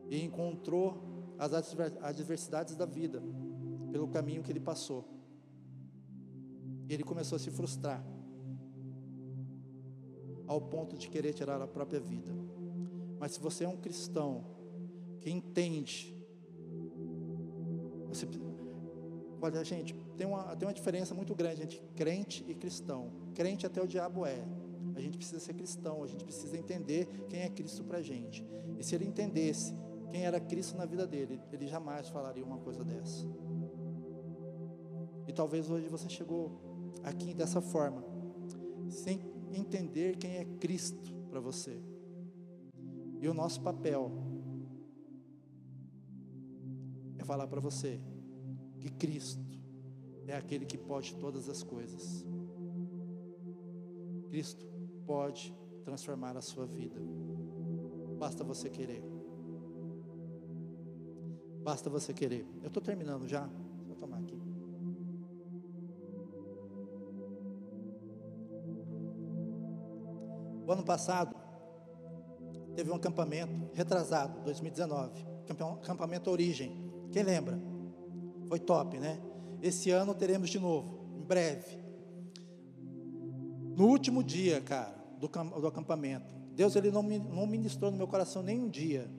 E 0.10 0.22
encontrou 0.24 0.98
as 1.38 1.54
adversidades 2.02 2.76
da 2.76 2.86
vida 2.86 3.22
pelo 3.92 4.08
caminho 4.08 4.44
que 4.44 4.52
ele 4.52 4.60
passou. 4.60 5.06
E 6.90 6.94
ele 6.94 7.04
começou 7.04 7.38
a 7.38 7.40
se 7.40 7.50
frustrar 7.50 8.04
ao 10.46 10.60
ponto 10.60 10.98
de 10.98 11.08
querer 11.10 11.34
tirar 11.34 11.62
a 11.62 11.68
própria 11.68 12.00
vida. 12.00 12.34
Mas 13.24 13.32
se 13.32 13.40
você 13.40 13.64
é 13.64 13.70
um 13.70 13.78
cristão 13.78 14.44
que 15.22 15.32
entende, 15.32 16.14
você, 18.10 18.28
olha, 19.42 19.64
gente, 19.64 19.96
tem 20.18 20.28
uma, 20.28 20.54
tem 20.58 20.68
uma 20.68 20.74
diferença 20.74 21.16
muito 21.16 21.34
grande 21.34 21.64
entre 21.64 21.82
crente 21.96 22.44
e 22.46 22.54
cristão. 22.54 23.14
Crente 23.34 23.66
até 23.66 23.82
o 23.82 23.88
diabo 23.88 24.26
é. 24.26 24.46
A 24.94 25.00
gente 25.00 25.16
precisa 25.16 25.40
ser 25.40 25.54
cristão, 25.54 26.04
a 26.04 26.08
gente 26.08 26.26
precisa 26.26 26.58
entender 26.58 27.08
quem 27.30 27.40
é 27.40 27.50
Cristo 27.50 27.86
para 27.86 28.00
a 28.00 28.02
gente. 28.02 28.46
E 28.78 28.84
se 28.84 28.94
ele 28.94 29.06
entendesse 29.06 29.74
quem 30.12 30.26
era 30.26 30.38
Cristo 30.38 30.76
na 30.76 30.86
vida 30.86 31.08
dele, 31.08 31.40
ele 31.54 31.66
jamais 31.66 32.10
falaria 32.10 32.44
uma 32.44 32.58
coisa 32.58 32.84
dessa. 32.84 33.26
E 35.26 35.32
talvez 35.32 35.70
hoje 35.70 35.88
você 35.88 36.10
chegou 36.10 36.60
aqui 37.02 37.34
dessa 37.34 37.62
forma, 37.62 38.04
sem 38.90 39.22
entender 39.54 40.18
quem 40.18 40.40
é 40.40 40.44
Cristo 40.60 41.16
para 41.30 41.40
você. 41.40 41.93
E 43.24 43.28
o 43.30 43.34
nosso 43.34 43.62
papel 43.62 44.12
é 47.18 47.24
falar 47.24 47.48
para 47.48 47.62
você 47.62 48.02
que 48.82 48.90
Cristo 48.90 49.42
é 50.28 50.36
aquele 50.36 50.66
que 50.66 50.78
pode 50.78 51.16
todas 51.16 51.48
as 51.48 51.64
coisas. 51.64 52.26
Cristo 54.28 54.68
pode 55.06 55.56
transformar 55.86 56.36
a 56.36 56.42
sua 56.42 56.66
vida. 56.66 57.00
Basta 58.20 58.44
você 58.44 58.70
querer. 58.70 59.02
Basta 61.64 61.90
você 61.90 62.14
querer. 62.14 62.46
Eu 62.62 62.68
estou 62.68 62.84
terminando 62.84 63.26
já. 63.26 63.50
Vou 63.88 63.96
tomar 63.96 64.20
aqui. 64.20 64.38
O 70.68 70.70
ano 70.74 70.84
passado 70.84 71.43
teve 72.76 72.92
um 72.92 72.96
acampamento 72.96 73.70
retrasado, 73.74 74.42
2019, 74.42 75.26
acampamento 75.82 76.30
Origem. 76.30 76.92
Quem 77.12 77.24
lembra? 77.24 77.60
Foi 78.48 78.60
top, 78.60 78.98
né? 79.00 79.20
Esse 79.62 79.92
ano 79.92 80.14
teremos 80.14 80.50
de 80.50 80.60
novo, 80.60 81.06
em 81.16 81.22
breve. 81.22 81.78
No 83.76 83.88
último 83.88 84.24
dia, 84.24 84.62
cara, 84.62 84.94
do, 85.20 85.28
do 85.28 85.68
acampamento, 85.68 86.26
Deus 86.56 86.76
ele 86.76 86.92
não, 86.92 87.02
não 87.02 87.48
ministrou 87.48 87.90
no 87.90 87.98
meu 87.98 88.08
coração 88.08 88.44
nem 88.44 88.60
um 88.60 88.70
dia, 88.70 89.10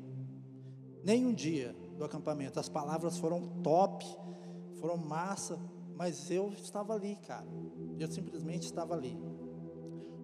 nem 1.03 1.27
um 1.27 1.33
dia 1.33 1.75
do 1.97 2.05
acampamento. 2.05 2.61
As 2.61 2.69
palavras 2.69 3.19
foram 3.19 3.49
top, 3.63 4.05
foram 4.81 4.97
massa, 4.97 5.59
mas 5.97 6.31
eu 6.31 6.53
estava 6.53 6.95
ali, 6.95 7.17
cara. 7.27 7.47
Eu 7.99 8.09
simplesmente 8.09 8.65
estava 8.65 8.95
ali. 8.95 9.17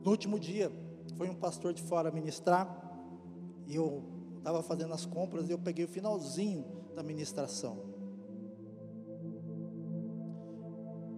No 0.05 0.11
último 0.11 0.39
dia, 0.39 0.71
foi 1.17 1.29
um 1.29 1.35
pastor 1.35 1.73
de 1.73 1.83
fora 1.83 2.11
ministrar 2.11 2.80
E 3.71 3.77
eu 3.77 4.03
estava 4.39 4.65
fazendo 4.65 4.93
as 4.93 5.07
compras 5.07 5.49
e 5.49 5.53
eu 5.53 5.59
peguei 5.59 5.85
o 5.85 5.89
finalzinho 5.89 6.65
da 6.97 7.05
ministração. 7.05 7.79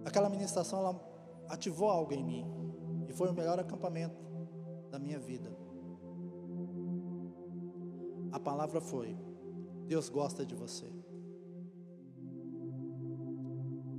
Aquela 0.05 0.29
ministração 0.29 0.77
ela 0.77 1.13
ativou 1.49 1.89
algo 1.89 2.13
em 2.13 2.23
mim 2.23 2.45
e 3.09 3.13
foi 3.13 3.27
o 3.27 3.33
melhor 3.33 3.59
acampamento 3.59 4.15
da 4.91 4.99
minha 4.99 5.17
vida. 5.17 5.51
A 8.31 8.39
palavra 8.39 8.79
foi: 8.79 9.17
Deus 9.87 10.07
gosta 10.07 10.45
de 10.45 10.53
você. 10.53 10.85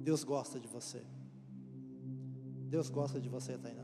Deus 0.05 0.23
gosta 0.23 0.61
de 0.61 0.69
você. 0.69 1.03
Deus 2.69 2.89
gosta 2.89 3.21
de 3.21 3.29
você, 3.29 3.59
Tainá. 3.59 3.84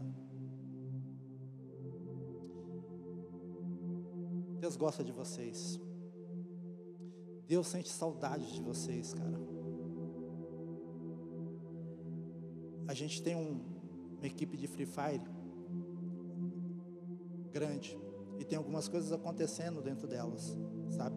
Gosta 4.81 5.05
de 5.05 5.13
vocês. 5.13 5.79
Deus 7.47 7.67
sente 7.67 7.91
saudade 7.91 8.51
de 8.51 8.63
vocês, 8.63 9.13
cara. 9.13 9.39
A 12.89 12.95
gente 12.95 13.23
tem 13.23 13.37
um, 13.37 13.61
uma 14.17 14.27
equipe 14.27 14.57
de 14.57 14.67
Free 14.67 14.87
Fire 14.87 15.23
grande 17.53 17.99
e 18.39 18.45
tem 18.45 18.57
algumas 18.57 18.89
coisas 18.89 19.13
acontecendo 19.13 19.83
dentro 19.83 20.09
delas, 20.09 20.57
sabe? 20.89 21.17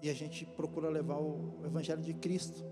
E 0.00 0.08
a 0.08 0.14
gente 0.14 0.46
procura 0.46 0.88
levar 0.88 1.18
o 1.18 1.60
Evangelho 1.64 2.02
de 2.02 2.14
Cristo 2.14 2.64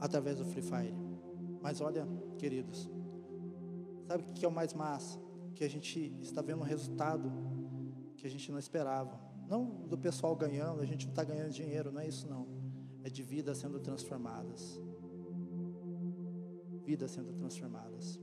através 0.00 0.38
do 0.38 0.44
Free 0.46 0.62
Fire. 0.62 0.94
Mas 1.62 1.80
olha, 1.80 2.08
queridos, 2.38 2.90
sabe 4.08 4.24
o 4.24 4.32
que 4.32 4.44
é 4.44 4.48
o 4.48 4.52
mais 4.52 4.74
massa? 4.74 5.29
Que 5.54 5.64
a 5.64 5.70
gente 5.70 6.14
está 6.20 6.40
vendo 6.42 6.60
um 6.60 6.64
resultado 6.64 7.30
que 8.16 8.26
a 8.26 8.30
gente 8.30 8.50
não 8.50 8.58
esperava. 8.58 9.18
Não 9.48 9.86
do 9.88 9.98
pessoal 9.98 10.36
ganhando, 10.36 10.80
a 10.80 10.86
gente 10.86 11.06
não 11.06 11.12
está 11.12 11.24
ganhando 11.24 11.50
dinheiro, 11.50 11.90
não 11.90 12.00
é 12.00 12.08
isso 12.08 12.28
não. 12.28 12.46
É 13.02 13.10
de 13.10 13.22
vidas 13.22 13.58
sendo 13.58 13.80
transformadas. 13.80 14.80
Vidas 16.84 17.10
sendo 17.10 17.32
transformadas. 17.32 18.20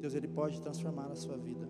Deus, 0.00 0.14
Ele 0.14 0.28
pode 0.28 0.60
transformar 0.60 1.10
a 1.10 1.16
sua 1.16 1.36
vida. 1.36 1.68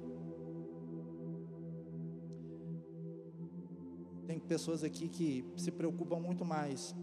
Tem 4.27 4.39
pessoas 4.39 4.85
aqui 4.85 5.09
que 5.09 5.45
se 5.57 5.71
preocupam 5.71 6.21
muito 6.21 6.45
mais 6.45 6.95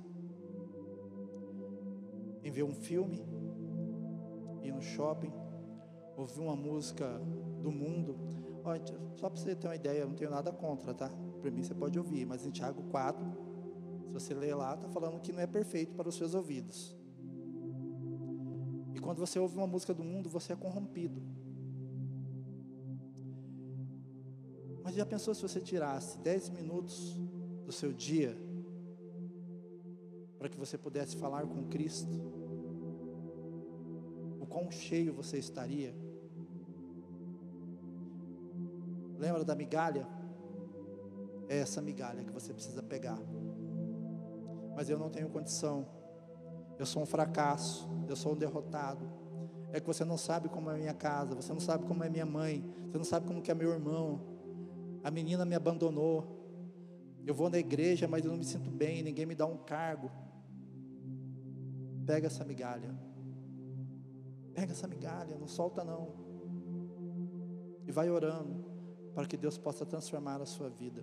em 2.43 2.51
ver 2.51 2.63
um 2.63 2.73
filme, 2.73 3.25
ir 4.61 4.71
no 4.71 4.81
shopping, 4.81 5.33
ouvir 6.15 6.39
uma 6.39 6.55
música 6.55 7.19
do 7.61 7.71
mundo. 7.71 8.15
Olha, 8.63 8.81
só 9.15 9.29
para 9.29 9.39
você 9.39 9.55
ter 9.55 9.67
uma 9.67 9.75
ideia, 9.75 9.99
eu 9.99 10.07
não 10.07 10.15
tenho 10.15 10.31
nada 10.31 10.51
contra, 10.51 10.93
tá? 10.93 11.09
Para 11.41 11.51
mim 11.51 11.63
você 11.63 11.73
pode 11.73 11.97
ouvir, 11.99 12.25
mas 12.25 12.45
em 12.45 12.51
Tiago 12.51 12.83
4, 12.89 13.23
se 14.05 14.11
você 14.11 14.33
ler 14.33 14.55
lá, 14.55 14.73
está 14.73 14.89
falando 14.89 15.19
que 15.19 15.31
não 15.31 15.41
é 15.41 15.47
perfeito 15.47 15.93
para 15.93 16.09
os 16.09 16.15
seus 16.15 16.33
ouvidos. 16.33 16.95
E 18.93 18.99
quando 18.99 19.19
você 19.19 19.37
ouve 19.37 19.57
uma 19.57 19.67
música 19.67 19.93
do 19.93 20.03
mundo, 20.03 20.29
você 20.29 20.53
é 20.53 20.55
corrompido. 20.55 21.21
Mas 24.83 24.95
já 24.95 25.05
pensou 25.05 25.33
se 25.33 25.41
você 25.41 25.59
tirasse 25.59 26.17
10 26.19 26.49
minutos 26.49 27.15
do 27.65 27.71
seu 27.71 27.91
dia 27.91 28.37
para 30.37 30.47
que 30.47 30.57
você 30.57 30.77
pudesse 30.77 31.17
falar 31.17 31.45
com 31.47 31.63
Cristo, 31.65 32.07
o 34.39 34.45
quão 34.45 34.69
cheio 34.69 35.11
você 35.11 35.39
estaria. 35.39 36.04
Lembra 39.17 39.43
da 39.43 39.55
migalha? 39.55 40.07
É 41.47 41.59
essa 41.59 41.81
migalha 41.81 42.23
que 42.23 42.31
você 42.31 42.53
precisa 42.53 42.81
pegar. 42.81 43.19
Mas 44.75 44.89
eu 44.89 44.97
não 44.97 45.09
tenho 45.09 45.29
condição. 45.29 45.87
Eu 46.77 46.85
sou 46.85 47.03
um 47.03 47.05
fracasso. 47.05 47.87
Eu 48.07 48.15
sou 48.15 48.33
um 48.33 48.37
derrotado. 48.37 49.09
É 49.71 49.79
que 49.79 49.87
você 49.87 50.03
não 50.03 50.17
sabe 50.17 50.49
como 50.49 50.69
é 50.69 50.75
a 50.75 50.77
minha 50.77 50.93
casa. 50.93 51.35
Você 51.35 51.53
não 51.53 51.59
sabe 51.59 51.85
como 51.85 52.03
é 52.03 52.09
minha 52.09 52.25
mãe. 52.25 52.63
Você 52.89 52.97
não 52.97 53.05
sabe 53.05 53.27
como 53.27 53.41
é 53.45 53.53
meu 53.53 53.71
irmão. 53.71 54.21
A 55.03 55.11
menina 55.11 55.45
me 55.45 55.55
abandonou. 55.55 56.33
Eu 57.25 57.33
vou 57.33 57.49
na 57.49 57.57
igreja, 57.57 58.07
mas 58.07 58.23
eu 58.23 58.31
não 58.31 58.37
me 58.37 58.45
sinto 58.45 58.69
bem. 58.69 59.01
Ninguém 59.01 59.25
me 59.25 59.35
dá 59.35 59.45
um 59.45 59.57
cargo. 59.57 60.11
Pega 62.05 62.27
essa 62.27 62.43
migalha. 62.43 62.93
Pega 64.53 64.71
essa 64.71 64.87
migalha, 64.87 65.37
não 65.37 65.47
solta 65.47 65.83
não. 65.83 66.13
E 67.85 67.91
vai 67.91 68.09
orando 68.09 68.74
para 69.15 69.25
que 69.25 69.37
Deus 69.37 69.57
possa 69.57 69.85
transformar 69.85 70.41
a 70.41 70.45
sua 70.45 70.69
vida. 70.69 71.01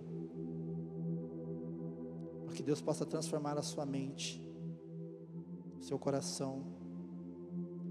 Para 2.45 2.53
que 2.53 2.61
Deus 2.61 2.79
possa 2.79 3.05
transformar 3.05 3.57
a 3.57 3.63
sua 3.63 3.85
mente, 3.87 4.39
o 5.79 5.83
seu 5.83 5.97
coração. 5.97 6.63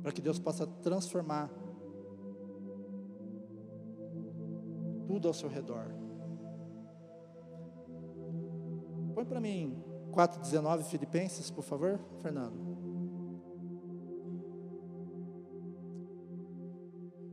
Para 0.00 0.12
que 0.12 0.22
Deus 0.22 0.38
possa 0.38 0.64
transformar 0.64 1.50
tudo 5.08 5.26
ao 5.26 5.34
seu 5.34 5.48
redor. 5.48 5.86
Põe 9.14 9.24
para 9.24 9.40
mim 9.40 9.82
4,19 10.12 10.84
Filipenses, 10.84 11.50
por 11.50 11.64
favor, 11.64 11.98
Fernando. 12.20 12.56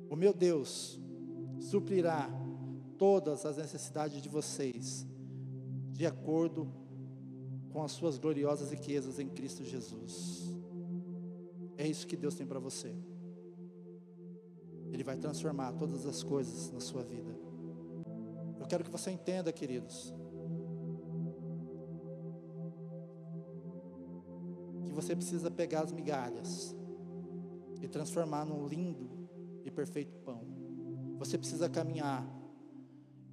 O 0.09 0.15
meu 0.15 0.33
Deus 0.33 0.99
suprirá 1.59 2.29
todas 2.99 3.45
as 3.45 3.57
necessidades 3.57 4.21
de 4.21 4.29
vocês, 4.29 5.07
de 5.93 6.05
acordo 6.05 6.71
com 7.71 7.81
as 7.81 7.93
suas 7.93 8.17
gloriosas 8.17 8.71
riquezas 8.71 9.19
em 9.19 9.29
Cristo 9.29 9.63
Jesus. 9.63 10.53
É 11.77 11.87
isso 11.87 12.05
que 12.05 12.17
Deus 12.17 12.35
tem 12.35 12.45
para 12.45 12.59
você. 12.59 12.93
Ele 14.91 15.03
vai 15.03 15.15
transformar 15.15 15.71
todas 15.73 16.05
as 16.05 16.21
coisas 16.21 16.71
na 16.71 16.81
sua 16.81 17.03
vida. 17.03 17.33
Eu 18.59 18.65
quero 18.65 18.83
que 18.83 18.91
você 18.91 19.11
entenda, 19.11 19.53
queridos, 19.53 20.13
que 24.83 24.91
você 24.91 25.15
precisa 25.15 25.49
pegar 25.49 25.83
as 25.83 25.93
migalhas 25.93 26.75
e 27.81 27.87
transformar 27.87 28.45
num 28.45 28.67
lindo 28.67 29.09
e 29.63 29.71
perfeito 29.71 30.17
pão. 30.19 30.41
Você 31.17 31.37
precisa 31.37 31.69
caminhar. 31.69 32.38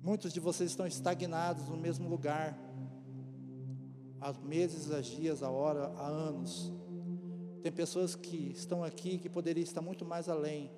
Muitos 0.06 0.32
de 0.32 0.38
vocês 0.38 0.70
estão 0.70 0.86
estagnados 0.86 1.68
no 1.68 1.76
mesmo 1.76 2.08
lugar, 2.08 2.56
há 4.20 4.32
meses, 4.34 4.92
há 4.92 5.00
dias, 5.00 5.42
há 5.42 5.50
hora, 5.50 5.92
há 5.96 6.06
anos. 6.06 6.72
Tem 7.60 7.72
pessoas 7.72 8.14
que 8.14 8.52
estão 8.52 8.84
aqui 8.84 9.18
que 9.18 9.28
poderiam 9.28 9.64
estar 9.64 9.80
muito 9.80 10.04
mais 10.04 10.28
além, 10.28 10.70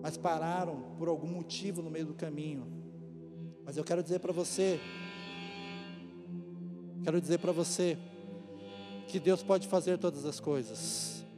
mas 0.00 0.16
pararam 0.16 0.94
por 0.98 1.08
algum 1.08 1.26
motivo 1.26 1.82
no 1.82 1.90
meio 1.90 2.06
do 2.06 2.14
caminho. 2.14 2.64
Mas 3.64 3.76
eu 3.76 3.82
quero 3.82 4.04
dizer 4.04 4.20
para 4.20 4.32
você, 4.32 4.78
quero 7.02 7.20
dizer 7.20 7.38
para 7.38 7.50
você, 7.50 7.98
que 9.08 9.18
Deus 9.18 9.42
pode 9.42 9.66
fazer 9.66 9.98
todas 9.98 10.24
as 10.24 10.38
coisas. 10.38 11.19